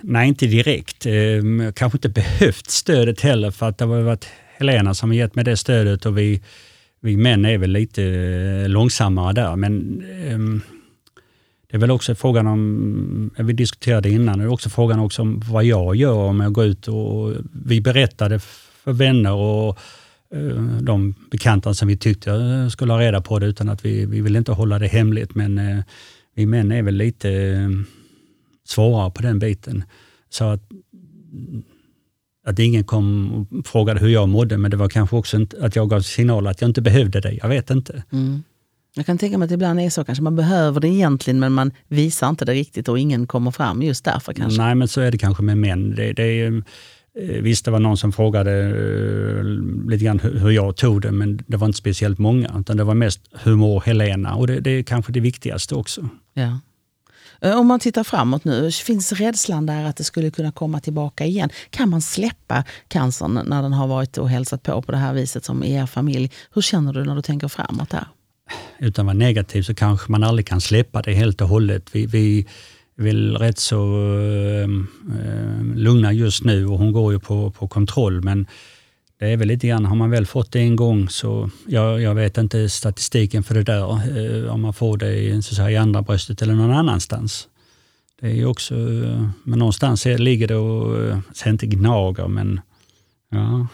Nej, 0.00 0.28
inte 0.28 0.46
direkt. 0.46 1.06
Eh, 1.06 1.12
kanske 1.74 1.96
inte 1.96 2.08
behövt 2.08 2.70
stödet 2.70 3.20
heller 3.20 3.50
för 3.50 3.68
att 3.68 3.78
det 3.78 3.84
har 3.84 4.00
varit 4.00 4.26
Helena 4.62 4.94
som 4.94 5.10
har 5.10 5.16
gett 5.16 5.34
mig 5.34 5.44
det 5.44 5.56
stödet 5.56 6.06
och 6.06 6.18
vi 6.18 6.42
vi 7.04 7.16
män 7.16 7.44
är 7.44 7.58
väl 7.58 7.70
lite 7.70 8.04
eh, 8.04 8.68
långsammare 8.68 9.32
där, 9.32 9.56
men 9.56 10.04
um, 10.32 10.60
det 11.70 11.76
är 11.76 11.80
väl 11.80 11.90
också 11.90 12.14
frågan 12.14 12.46
om, 12.46 13.30
eh, 13.36 13.44
vi 13.44 13.52
diskuterade 13.52 14.10
innan, 14.10 14.38
det 14.38 14.44
är 14.44 14.48
också 14.48 14.70
frågan 14.70 15.00
också 15.00 15.22
om 15.22 15.42
vad 15.50 15.64
jag 15.64 15.96
gör 15.96 16.14
om 16.14 16.40
jag 16.40 16.52
går 16.52 16.64
ut 16.64 16.88
och 16.88 17.34
vi 17.52 17.80
berättade 17.80 18.38
för 18.38 18.92
vänner 18.92 19.32
och 19.32 19.78
eh, 20.34 20.62
de 20.80 21.14
bekanta 21.30 21.74
som 21.74 21.88
vi 21.88 21.96
tyckte 21.96 22.30
skulle 22.70 22.92
ha 22.92 23.00
reda 23.00 23.20
på 23.20 23.38
det 23.38 23.46
utan 23.46 23.68
att 23.68 23.84
vi, 23.84 24.06
vi 24.06 24.20
vill 24.20 24.36
inte 24.36 24.52
hålla 24.52 24.78
det 24.78 24.88
hemligt 24.88 25.34
men 25.34 25.82
vi 26.34 26.46
män 26.46 26.72
är 26.72 26.82
väl 26.82 26.94
lite 26.94 27.54
svårare 28.64 29.10
på 29.10 29.22
den 29.22 29.38
biten. 29.38 29.84
Så 30.30 30.44
att 30.44 30.62
att 32.44 32.58
ingen 32.58 32.84
kom 32.84 33.32
och 33.32 33.66
frågade 33.66 34.00
hur 34.00 34.08
jag 34.08 34.28
mådde, 34.28 34.58
men 34.58 34.70
det 34.70 34.76
var 34.76 34.88
kanske 34.88 35.16
också 35.16 35.46
att 35.60 35.76
jag 35.76 35.90
gav 35.90 36.00
signal 36.00 36.46
att 36.46 36.60
jag 36.60 36.70
inte 36.70 36.82
behövde 36.82 37.20
det. 37.20 37.32
Jag 37.32 37.48
vet 37.48 37.70
inte. 37.70 38.02
Mm. 38.12 38.42
Jag 38.94 39.06
kan 39.06 39.18
tänka 39.18 39.38
mig 39.38 39.46
att 39.46 39.48
det 39.48 39.54
ibland 39.54 39.80
är 39.80 39.90
så 39.90 40.04
kanske. 40.04 40.22
Man 40.24 40.36
behöver 40.36 40.80
det 40.80 40.88
egentligen 40.88 41.40
men 41.40 41.52
man 41.52 41.72
visar 41.88 42.28
inte 42.28 42.44
det 42.44 42.52
riktigt 42.52 42.88
och 42.88 42.98
ingen 42.98 43.26
kommer 43.26 43.50
fram 43.50 43.82
just 43.82 44.04
därför 44.04 44.32
kanske. 44.32 44.62
Nej, 44.62 44.74
men 44.74 44.88
så 44.88 45.00
är 45.00 45.10
det 45.10 45.18
kanske 45.18 45.42
med 45.42 45.58
män. 45.58 45.94
Det, 45.94 46.12
det 46.12 46.22
är, 46.22 46.62
eh, 47.20 47.42
visst, 47.42 47.64
det 47.64 47.70
var 47.70 47.80
någon 47.80 47.96
som 47.96 48.12
frågade 48.12 48.72
uh, 48.72 49.88
lite 49.90 50.04
grann 50.04 50.20
hur, 50.20 50.38
hur 50.38 50.50
jag 50.50 50.76
tog 50.76 51.00
det, 51.02 51.12
men 51.12 51.44
det 51.46 51.56
var 51.56 51.66
inte 51.66 51.78
speciellt 51.78 52.18
många. 52.18 52.56
Utan 52.58 52.76
det 52.76 52.84
var 52.84 52.94
mest 52.94 53.20
hur 53.42 53.56
mår 53.56 53.80
Helena? 53.80 54.34
Och 54.34 54.46
det, 54.46 54.60
det 54.60 54.70
är 54.70 54.82
kanske 54.82 55.12
det 55.12 55.20
viktigaste 55.20 55.74
också. 55.74 56.08
Ja. 56.34 56.58
Eh, 57.42 57.58
om 57.58 57.66
man 57.66 57.80
tittar 57.80 58.04
framåt 58.04 58.44
nu, 58.44 58.70
finns 58.70 59.12
rädslan 59.12 59.66
där 59.66 59.84
att 59.84 59.96
det 59.96 60.04
skulle 60.04 60.30
kunna 60.30 60.52
komma 60.52 60.80
tillbaka 60.80 61.24
igen? 61.24 61.50
Kan 61.70 61.88
man 61.88 62.02
släppa 62.02 62.64
cancern 62.88 63.40
när 63.46 63.62
den 63.62 63.72
har 63.72 63.86
varit 63.86 64.18
och 64.18 64.28
hälsat 64.28 64.62
på 64.62 64.82
på 64.82 64.92
det 64.92 64.98
här 64.98 65.14
viset 65.14 65.44
som 65.44 65.64
i 65.64 65.74
er 65.74 65.86
familj? 65.86 66.30
Hur 66.54 66.62
känner 66.62 66.92
du 66.92 67.04
när 67.04 67.14
du 67.14 67.22
tänker 67.22 67.48
framåt 67.48 67.90
där? 67.90 68.06
Utan 68.78 69.02
att 69.02 69.06
vara 69.06 69.26
negativ 69.26 69.62
så 69.62 69.74
kanske 69.74 70.12
man 70.12 70.22
aldrig 70.24 70.46
kan 70.46 70.60
släppa 70.60 71.02
det 71.02 71.12
helt 71.12 71.40
och 71.40 71.48
hållet. 71.48 71.88
Vi, 71.92 72.06
vi 72.06 72.46
är 72.98 73.02
väl 73.02 73.36
rätt 73.36 73.58
så 73.58 73.76
äh, 74.62 74.68
lugna 75.74 76.12
just 76.12 76.44
nu 76.44 76.66
och 76.66 76.78
hon 76.78 76.92
går 76.92 77.12
ju 77.12 77.20
på, 77.20 77.50
på 77.50 77.68
kontroll. 77.68 78.22
Men 78.22 78.46
det 79.22 79.28
är 79.28 79.36
väl 79.36 79.48
lite 79.48 79.66
grann, 79.66 79.84
har 79.84 79.96
man 79.96 80.10
väl 80.10 80.26
fått 80.26 80.52
det 80.52 80.60
en 80.60 80.76
gång 80.76 81.08
så, 81.08 81.50
jag, 81.66 82.00
jag 82.00 82.14
vet 82.14 82.38
inte 82.38 82.68
statistiken 82.68 83.42
för 83.42 83.54
det 83.54 83.62
där, 83.62 83.82
eh, 84.18 84.54
om 84.54 84.60
man 84.60 84.72
får 84.72 84.96
det 84.96 85.14
i, 85.14 85.42
så 85.42 85.54
säga, 85.54 85.70
i 85.70 85.76
andra 85.76 86.02
bröstet 86.02 86.42
eller 86.42 86.54
någon 86.54 86.70
annanstans. 86.70 87.48
Det 88.20 88.40
är 88.40 88.46
också, 88.46 88.74
eh, 88.74 89.28
men 89.44 89.58
någonstans 89.58 90.04
ligger 90.04 90.48
det 90.48 90.56
och, 90.56 91.04
eh, 91.04 91.18
sen 91.32 91.52
inte 91.52 91.66
gnager, 91.66 92.28
men 92.28 92.60
ja, 93.30 93.66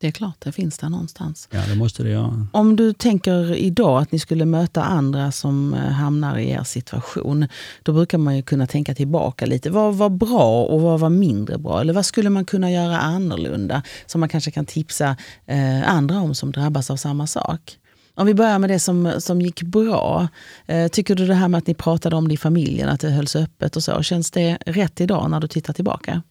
det 0.00 0.06
är 0.06 0.10
klart, 0.10 0.36
det 0.38 0.52
finns 0.52 0.78
där 0.78 0.88
någonstans. 0.88 1.48
Ja, 1.50 1.60
det 1.68 1.74
måste 1.74 2.02
det 2.02 2.10
göra. 2.10 2.46
Om 2.52 2.76
du 2.76 2.92
tänker 2.92 3.54
idag 3.54 4.02
att 4.02 4.12
ni 4.12 4.18
skulle 4.18 4.44
möta 4.44 4.82
andra 4.82 5.32
som 5.32 5.74
eh, 5.74 5.80
hamnar 5.80 6.38
i 6.38 6.50
er 6.50 6.62
situation, 6.64 7.48
då 7.82 7.92
brukar 7.92 8.18
man 8.18 8.36
ju 8.36 8.42
kunna 8.42 8.66
tänka 8.66 8.94
tillbaka 8.94 9.46
lite. 9.46 9.70
Vad 9.70 9.94
var 9.94 10.08
bra 10.08 10.64
och 10.64 10.80
vad 10.80 11.00
var 11.00 11.10
mindre 11.10 11.58
bra? 11.58 11.80
Eller 11.80 11.92
vad 11.92 12.06
skulle 12.06 12.30
man 12.30 12.44
kunna 12.44 12.70
göra 12.70 12.98
annorlunda 12.98 13.82
som 14.06 14.20
man 14.20 14.28
kanske 14.28 14.50
kan 14.50 14.66
tipsa 14.66 15.16
eh, 15.46 15.90
andra 15.90 16.20
om 16.20 16.34
som 16.34 16.52
drabbas 16.52 16.90
av 16.90 16.96
samma 16.96 17.26
sak? 17.26 17.78
Om 18.14 18.26
vi 18.26 18.34
börjar 18.34 18.58
med 18.58 18.70
det 18.70 18.78
som, 18.78 19.12
som 19.18 19.40
gick 19.40 19.62
bra. 19.62 20.28
Eh, 20.66 20.88
tycker 20.88 21.14
du 21.14 21.26
det 21.26 21.34
här 21.34 21.48
med 21.48 21.58
att 21.58 21.66
ni 21.66 21.74
pratade 21.74 22.16
om 22.16 22.28
det 22.28 22.34
i 22.34 22.36
familjen, 22.36 22.88
att 22.88 23.00
det 23.00 23.10
hölls 23.10 23.36
öppet 23.36 23.76
och 23.76 23.82
så, 23.82 24.02
känns 24.02 24.30
det 24.30 24.58
rätt 24.66 25.00
idag 25.00 25.30
när 25.30 25.40
du 25.40 25.48
tittar 25.48 25.72
tillbaka? 25.72 26.22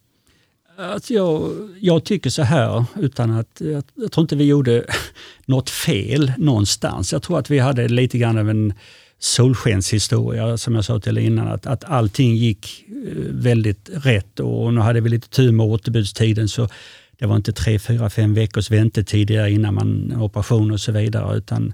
Alltså 0.77 1.13
jag, 1.13 1.51
jag 1.79 2.03
tycker 2.03 2.29
så 2.29 2.41
här, 2.41 2.85
utan 2.99 3.31
att, 3.31 3.61
jag, 3.61 3.83
jag 3.95 4.11
tror 4.11 4.23
inte 4.23 4.35
vi 4.35 4.43
gjorde 4.43 4.85
något 5.45 5.69
fel 5.69 6.33
någonstans. 6.37 7.13
Jag 7.13 7.23
tror 7.23 7.39
att 7.39 7.49
vi 7.49 7.59
hade 7.59 7.87
lite 7.87 8.17
grann 8.17 8.37
av 8.37 8.49
en 8.49 8.73
solskenshistoria, 9.19 10.57
som 10.57 10.75
jag 10.75 10.85
sa 10.85 10.99
till 10.99 11.17
innan, 11.17 11.47
att, 11.47 11.65
att 11.65 11.83
allting 11.83 12.35
gick 12.35 12.85
eh, 12.87 13.13
väldigt 13.29 13.89
rätt 13.93 14.39
och 14.39 14.73
nu 14.73 14.81
hade 14.81 15.01
vi 15.01 15.09
lite 15.09 15.29
tur 15.29 15.51
med 15.51 15.65
återbudstiden 15.65 16.49
så 16.49 16.67
det 17.11 17.25
var 17.25 17.35
inte 17.35 17.53
tre, 17.53 17.79
fyra, 17.79 18.09
fem 18.09 18.33
veckors 18.33 18.71
väntetid 18.71 19.31
innan 19.31 19.73
man 19.73 20.21
operation 20.21 20.71
och 20.71 20.81
så 20.81 20.91
vidare. 20.91 21.37
Utan, 21.37 21.73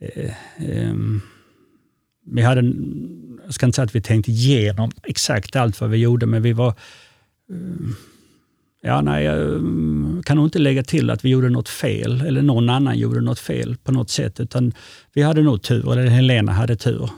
eh, 0.00 0.30
eh, 0.68 0.94
vi 2.26 2.42
hade, 2.42 2.72
jag 3.44 3.54
ska 3.54 3.66
inte 3.66 3.76
säga 3.76 3.84
att 3.84 3.94
vi 3.94 4.00
tänkte 4.00 4.30
igenom 4.30 4.90
exakt 5.02 5.56
allt 5.56 5.80
vad 5.80 5.90
vi 5.90 5.96
gjorde, 5.98 6.26
men 6.26 6.42
vi 6.42 6.52
var 6.52 6.68
eh, 7.50 7.94
Ja, 8.84 9.00
nej, 9.00 9.24
jag 9.24 9.42
mm, 9.42 10.22
kan 10.24 10.36
nog 10.36 10.46
inte 10.46 10.58
lägga 10.58 10.82
till 10.82 11.10
att 11.10 11.24
vi 11.24 11.28
gjorde 11.28 11.48
något 11.48 11.68
fel 11.68 12.20
eller 12.20 12.42
någon 12.42 12.68
annan 12.68 12.98
gjorde 12.98 13.20
något 13.20 13.38
fel 13.38 13.76
på 13.76 13.92
något 13.92 14.10
sätt. 14.10 14.40
Utan 14.40 14.72
vi 15.12 15.22
hade 15.22 15.42
nog 15.42 15.62
tur, 15.62 15.92
eller 15.92 16.06
Helena 16.06 16.52
hade 16.52 16.76
tur. 16.76 17.10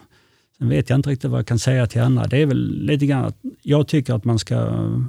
Sen 0.59 0.69
vet 0.69 0.91
jag 0.91 0.99
inte 0.99 1.11
riktigt 1.11 1.31
vad 1.31 1.39
jag 1.39 1.47
kan 1.47 1.59
säga 1.59 1.87
till 1.87 2.01
andra. 2.01 2.27
Det 2.27 2.43
är 2.43 2.47
väl 2.47 2.85
lite 2.85 3.07
grann 3.07 3.25
att 3.25 3.39
jag 3.63 3.89
tycker 3.89 4.15
att 4.15 4.25
man 4.25 4.39
ska, 4.39 4.67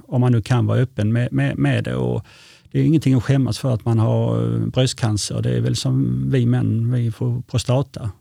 om 0.07 0.21
man 0.21 0.31
nu 0.31 0.41
kan 0.41 0.65
vara 0.65 0.79
öppen 0.79 1.13
med, 1.13 1.33
med, 1.33 1.57
med 1.57 1.83
det. 1.83 1.95
Och 1.95 2.25
det 2.71 2.79
är 2.79 2.83
ingenting 2.83 3.13
att 3.13 3.23
skämmas 3.23 3.59
för 3.59 3.73
att 3.73 3.85
man 3.85 3.99
har 3.99 4.53
eh, 4.53 4.67
bröstcancer. 4.67 5.41
Det 5.41 5.49
är 5.49 5.61
väl 5.61 5.75
som 5.75 6.25
vi 6.31 6.45
män, 6.45 6.91
vi 6.91 7.11
får 7.11 7.41
prostata. 7.41 8.11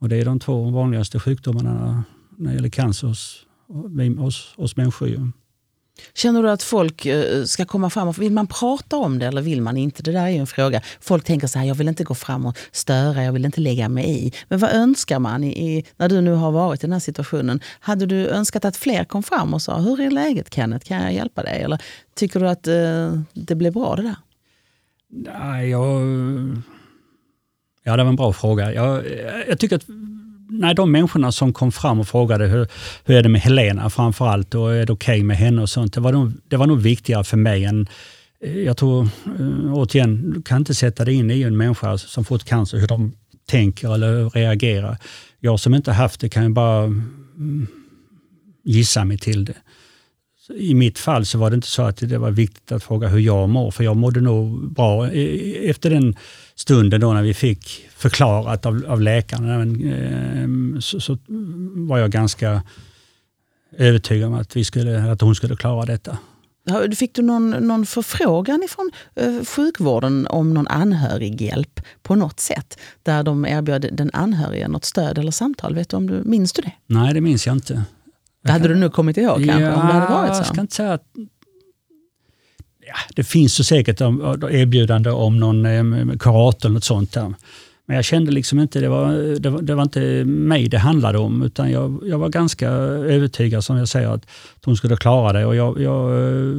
Och 0.00 0.08
det 0.08 0.16
är 0.16 0.24
de 0.24 0.40
två 0.40 0.70
vanligaste 0.70 1.20
sjukdomarna 1.20 2.04
när 2.36 2.50
det 2.50 2.54
gäller 2.54 2.68
cancer 2.68 3.06
hos, 3.06 4.54
oss 4.56 4.76
människor. 4.76 5.32
Känner 6.14 6.42
du 6.42 6.50
att 6.50 6.62
folk 6.62 7.06
eh, 7.06 7.44
ska 7.44 7.64
komma 7.64 7.90
fram? 7.90 8.12
Vill 8.12 8.32
man 8.32 8.46
prata 8.46 8.96
om 8.96 9.18
det 9.18 9.26
eller 9.26 9.42
vill 9.42 9.62
man 9.62 9.76
inte? 9.76 10.02
Det 10.02 10.12
där 10.12 10.22
är 10.22 10.28
ju 10.28 10.36
en 10.36 10.46
fråga. 10.46 10.80
Folk 11.00 11.24
tänker 11.24 11.46
så 11.46 11.58
här, 11.58 11.66
jag 11.66 11.74
vill 11.74 11.88
inte 11.88 12.04
gå 12.04 12.14
fram 12.14 12.46
och 12.46 12.58
störa, 12.72 13.24
jag 13.24 13.32
vill 13.32 13.44
inte 13.44 13.60
lägga 13.60 13.88
mig 13.88 14.26
i. 14.26 14.32
Men 14.48 14.58
vad 14.58 14.70
önskar 14.70 15.18
man 15.18 15.44
i, 15.44 15.84
när 15.96 16.08
du 16.08 16.20
nu 16.20 16.32
har 16.32 16.52
varit 16.52 16.80
i 16.80 16.86
den 16.86 16.92
här 16.92 17.00
situationen? 17.00 17.60
Hade 17.80 18.06
du 18.06 18.28
önskat 18.28 18.64
att 18.64 18.76
fler 18.76 19.04
kom 19.04 19.22
fram 19.22 19.54
och 19.54 19.62
sa, 19.62 19.78
hur 19.78 20.00
är 20.00 20.10
läget 20.10 20.54
Kenneth, 20.54 20.86
kan 20.86 21.02
jag 21.02 21.12
hjälpa 21.12 21.42
dig? 21.42 21.62
Eller 21.62 21.82
tycker 22.14 22.40
du 22.40 22.48
att 22.48 22.66
eh, 22.66 23.20
det 23.32 23.54
blev 23.54 23.72
bra 23.72 23.96
det 23.96 24.02
där? 24.02 24.16
Nej, 25.08 25.70
jag... 25.70 26.02
Ja, 27.82 27.96
det 27.96 28.02
var 28.02 28.10
en 28.10 28.16
bra 28.16 28.32
fråga. 28.32 28.72
Jag, 28.72 29.04
jag 29.48 29.58
tycker 29.58 29.76
att 29.76 29.86
nej, 30.58 30.74
de 30.74 30.92
människorna 30.92 31.32
som 31.32 31.52
kom 31.52 31.72
fram 31.72 32.00
och 32.00 32.08
frågade 32.08 32.46
hur, 32.46 32.66
hur 33.04 33.16
är 33.16 33.22
det 33.22 33.28
med 33.28 33.40
Helena 33.40 33.90
framförallt 33.90 34.54
och 34.54 34.74
är 34.74 34.86
det 34.86 34.92
okej 34.92 35.14
okay 35.14 35.24
med 35.24 35.36
henne 35.36 35.62
och 35.62 35.70
sånt. 35.70 35.94
Det 35.94 36.00
var, 36.00 36.12
nog, 36.12 36.32
det 36.48 36.56
var 36.56 36.66
nog 36.66 36.80
viktigare 36.80 37.24
för 37.24 37.36
mig 37.36 37.64
än 37.64 37.88
eh, 38.40 38.58
jag 38.58 38.76
tror, 38.76 39.02
eh, 39.04 39.74
återigen, 39.74 40.30
du 40.30 40.42
kan 40.42 40.58
inte 40.58 40.74
sätta 40.74 41.04
dig 41.04 41.14
in 41.14 41.30
i 41.30 41.42
en 41.42 41.56
människa 41.56 41.98
som 41.98 42.24
fått 42.24 42.44
cancer, 42.44 42.78
hur 42.78 42.86
de 42.86 43.12
tänker 43.46 43.94
eller 43.94 44.30
reagerar. 44.30 44.98
Jag 45.40 45.60
som 45.60 45.74
inte 45.74 45.92
haft 45.92 46.20
det 46.20 46.28
kan 46.28 46.42
ju 46.42 46.48
bara 46.48 46.84
mm, 46.84 47.66
gissa 48.64 49.04
mig 49.04 49.18
till 49.18 49.44
det. 49.44 49.54
I 50.54 50.74
mitt 50.74 50.98
fall 50.98 51.26
så 51.26 51.38
var 51.38 51.50
det 51.50 51.54
inte 51.54 51.68
så 51.68 51.82
att 51.82 51.96
det 51.96 52.18
var 52.18 52.30
viktigt 52.30 52.72
att 52.72 52.82
fråga 52.82 53.08
hur 53.08 53.18
jag 53.18 53.48
mår, 53.48 53.70
för 53.70 53.84
jag 53.84 53.96
mådde 53.96 54.20
nog 54.20 54.72
bra. 54.72 55.08
E, 55.08 55.20
e, 55.20 55.70
efter 55.70 55.90
den 55.90 56.16
stunden 56.56 57.00
då 57.00 57.12
när 57.12 57.22
vi 57.22 57.34
fick 57.34 57.88
förklarat 57.96 58.66
av, 58.66 58.84
av 58.88 59.00
läkaren 59.00 59.82
eh, 59.92 60.80
så, 60.80 61.00
så, 61.00 61.18
var 61.88 61.98
jag 61.98 62.10
ganska 62.10 62.62
övertygad 63.76 64.28
om 64.28 64.34
att, 64.34 64.56
vi 64.56 64.64
skulle, 64.64 65.12
att 65.12 65.20
hon 65.20 65.34
skulle 65.34 65.56
klara 65.56 65.86
detta. 65.86 66.18
Fick 66.96 67.14
du 67.14 67.22
någon, 67.22 67.50
någon 67.50 67.86
förfrågan 67.86 68.68
från 68.70 68.90
eh, 69.14 69.44
sjukvården 69.44 70.26
om 70.26 70.54
någon 70.54 70.68
anhörighjälp 70.68 71.80
på 72.02 72.14
något 72.14 72.40
sätt? 72.40 72.78
Där 73.02 73.22
de 73.22 73.46
erbjöd 73.46 73.88
den 73.92 74.10
anhöriga 74.12 74.68
något 74.68 74.84
stöd 74.84 75.18
eller 75.18 75.30
samtal? 75.30 75.74
Vet 75.74 75.88
du 75.88 75.96
om 75.96 76.06
du, 76.06 76.22
minns 76.24 76.52
du 76.52 76.62
det? 76.62 76.72
Nej, 76.86 77.14
det 77.14 77.20
minns 77.20 77.46
jag 77.46 77.56
inte. 77.56 77.82
Det 78.42 78.52
hade 78.52 78.68
du 78.68 78.74
nog 78.74 78.92
kommit 78.92 79.16
ihåg 79.16 79.44
kanske? 79.46 79.60
Ja, 79.60 79.80
om 79.80 79.86
det 79.86 79.92
hade 79.92 80.12
varit 80.12 80.34
så? 80.34 80.38
Jag 80.38 80.46
ska 80.46 80.60
inte 80.60 80.74
säga 80.74 80.92
att 80.92 81.04
ja, 82.86 82.94
det 83.14 83.24
finns 83.24 83.54
så 83.54 83.64
säkert 83.64 84.00
erbjudande 84.00 85.10
om 85.10 85.38
någon 85.38 85.64
karate 85.64 86.18
kurator 86.18 86.66
eller 86.66 86.74
något 86.74 86.84
sånt. 86.84 87.12
Där. 87.12 87.34
Men 87.86 87.96
jag 87.96 88.04
kände 88.04 88.30
liksom 88.30 88.60
inte, 88.60 88.80
det 88.80 88.88
var, 88.88 89.12
det 89.40 89.50
var, 89.50 89.62
det 89.62 89.74
var, 89.74 89.82
inte 89.82 90.24
mig 90.24 90.68
det 90.68 90.78
handlade 90.78 91.18
om, 91.18 91.42
utan 91.42 91.70
jag, 91.70 92.02
jag 92.04 92.18
var 92.18 92.28
ganska 92.28 92.70
övertygad, 92.70 93.64
som 93.64 93.76
jag 93.76 93.88
säger, 93.88 94.08
att 94.08 94.26
hon 94.64 94.76
skulle 94.76 94.96
klara 94.96 95.32
det. 95.32 95.46
Och 95.46 95.56
jag, 95.56 95.80
jag 95.80 96.12
eh, 96.12 96.52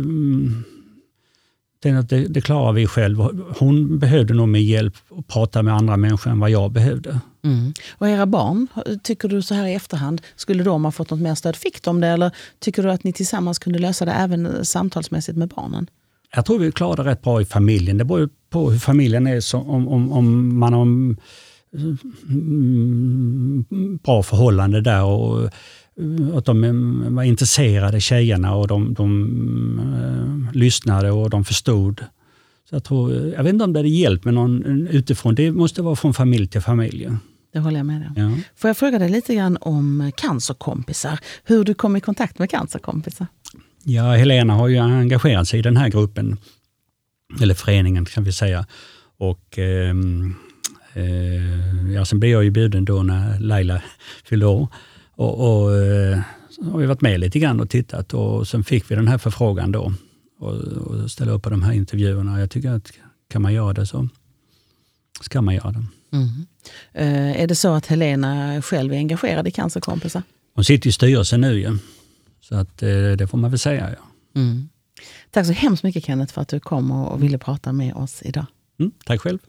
tänkte 1.83 1.99
att 1.99 2.09
det, 2.09 2.27
det 2.27 2.41
klarar 2.41 2.73
vi 2.73 2.87
själv. 2.87 3.17
Hon 3.57 3.99
behövde 3.99 4.33
nog 4.33 4.49
mer 4.49 4.59
hjälp 4.59 4.95
att 5.17 5.27
prata 5.27 5.63
med 5.63 5.73
andra 5.73 5.97
människor 5.97 6.31
än 6.31 6.39
vad 6.39 6.49
jag 6.49 6.71
behövde. 6.71 7.19
Mm. 7.43 7.73
Och 7.97 8.09
era 8.09 8.25
barn, 8.25 8.67
tycker 9.03 9.27
du 9.27 9.41
så 9.41 9.53
här 9.53 9.67
i 9.67 9.73
efterhand, 9.73 10.21
skulle 10.35 10.63
de 10.63 10.85
ha 10.85 10.91
fått 10.91 11.09
något 11.09 11.19
mer 11.19 11.35
stöd? 11.35 11.55
Fick 11.55 11.83
de 11.83 12.01
det 12.01 12.07
eller 12.07 12.31
tycker 12.59 12.83
du 12.83 12.91
att 12.91 13.03
ni 13.03 13.13
tillsammans 13.13 13.59
kunde 13.59 13.79
lösa 13.79 14.05
det 14.05 14.11
även 14.11 14.45
eh, 14.45 14.61
samtalsmässigt 14.61 15.37
med 15.37 15.47
barnen? 15.47 15.89
Jag 16.35 16.45
tror 16.45 16.59
vi 16.59 16.71
klarade 16.71 17.03
det 17.03 17.09
rätt 17.09 17.21
bra 17.21 17.41
i 17.41 17.45
familjen. 17.45 17.97
Det 17.97 18.05
beror 18.05 18.29
på 18.49 18.71
hur 18.71 18.79
familjen 18.79 19.27
är. 19.27 19.39
Så 19.39 19.57
om, 19.57 19.87
om, 19.87 20.11
om 20.11 20.57
man 20.59 20.73
har 20.73 20.81
mm, 20.81 21.17
bra 24.03 24.23
förhållande 24.23 24.81
där 24.81 25.03
och 25.03 25.49
att 26.33 26.45
de 26.45 27.15
var 27.15 27.23
intresserade, 27.23 28.01
tjejerna, 28.01 28.55
och 28.55 28.67
de, 28.67 28.93
de 28.93 29.23
uh, 29.79 30.51
lyssnade 30.53 31.11
och 31.11 31.29
de 31.29 31.45
förstod. 31.45 32.05
Så 32.69 32.75
jag, 32.75 32.83
tror, 32.83 33.13
jag 33.13 33.43
vet 33.43 33.53
inte 33.53 33.65
om 33.65 33.73
det 33.73 33.79
hade 33.79 33.89
hjälpt 33.89 34.25
med 34.25 34.33
någon 34.33 34.87
utifrån. 34.87 35.35
Det 35.35 35.51
måste 35.51 35.81
vara 35.81 35.95
från 35.95 36.13
familj 36.13 36.47
till 36.47 36.61
familj. 36.61 37.09
Det 37.53 37.59
håller 37.59 37.77
jag 37.77 37.85
med 37.85 38.01
dig 38.01 38.09
ja. 38.15 38.31
Får 38.55 38.67
jag 38.67 38.77
fråga 38.77 38.99
dig 38.99 39.09
lite 39.09 39.35
grann 39.35 39.57
om 39.61 40.11
cancerkompisar? 40.17 41.19
Hur 41.43 41.63
du 41.63 41.73
kom 41.73 41.95
i 41.95 42.01
kontakt 42.01 42.39
med 42.39 42.49
cancerkompisar? 42.49 43.27
Ja, 43.89 44.15
Helena 44.15 44.53
har 44.53 44.67
ju 44.67 44.77
engagerat 44.77 45.47
sig 45.47 45.59
i 45.59 45.61
den 45.61 45.77
här 45.77 45.89
gruppen, 45.89 46.37
eller 47.41 47.53
föreningen 47.53 48.05
kan 48.05 48.23
vi 48.23 48.31
säga. 48.31 48.65
Och 49.17 49.59
eh, 49.59 49.95
eh, 50.93 51.91
ja, 51.93 52.05
sen 52.05 52.19
blev 52.19 52.31
jag 52.31 52.43
ju 52.43 52.49
bjuden 52.49 52.85
då 52.85 53.03
när 53.03 53.39
Laila 53.39 53.81
fyllde 54.23 54.45
år. 54.45 54.67
Och, 55.11 55.63
och 55.63 55.77
eh, 55.77 56.19
har 56.71 56.79
vi 56.79 56.85
varit 56.85 57.01
med 57.01 57.19
lite 57.19 57.39
grann 57.39 57.59
och 57.59 57.69
tittat 57.69 58.13
och 58.13 58.47
sen 58.47 58.63
fick 58.63 58.91
vi 58.91 58.95
den 58.95 59.07
här 59.07 59.17
förfrågan 59.17 59.71
då 59.71 59.93
och, 60.39 60.53
och 60.53 61.11
ställa 61.11 61.31
upp 61.31 61.43
på 61.43 61.49
de 61.49 61.63
här 61.63 61.73
intervjuerna. 61.73 62.39
Jag 62.39 62.51
tycker 62.51 62.71
att 62.71 62.91
kan 63.29 63.41
man 63.41 63.53
göra 63.53 63.73
det 63.73 63.85
så 63.85 64.09
ska 65.21 65.41
man 65.41 65.55
göra 65.55 65.71
det. 65.71 65.85
Mm. 66.17 66.27
Eh, 66.93 67.41
är 67.41 67.47
det 67.47 67.55
så 67.55 67.73
att 67.73 67.85
Helena 67.85 68.61
själv 68.61 68.93
är 68.93 68.97
engagerad 68.97 69.47
i 69.47 69.51
Cancerkompisar? 69.51 70.23
Hon 70.55 70.63
sitter 70.63 70.89
i 70.89 70.91
styrelsen 70.91 71.41
nu 71.41 71.59
ju. 71.59 71.77
Så 72.47 72.55
att, 72.55 72.83
eh, 72.83 73.11
det 73.17 73.27
får 73.29 73.37
man 73.37 73.49
väl 73.49 73.59
säga. 73.59 73.89
Ja. 73.89 74.41
Mm. 74.41 74.69
Tack 75.31 75.45
så 75.45 75.51
hemskt 75.51 75.83
mycket 75.83 76.05
Kenneth 76.05 76.33
för 76.33 76.41
att 76.41 76.47
du 76.47 76.59
kom 76.59 76.91
och 76.91 77.23
ville 77.23 77.37
prata 77.37 77.73
med 77.73 77.95
oss 77.95 78.21
idag. 78.21 78.45
Mm, 78.79 78.91
tack 79.05 79.21
själv. 79.21 79.39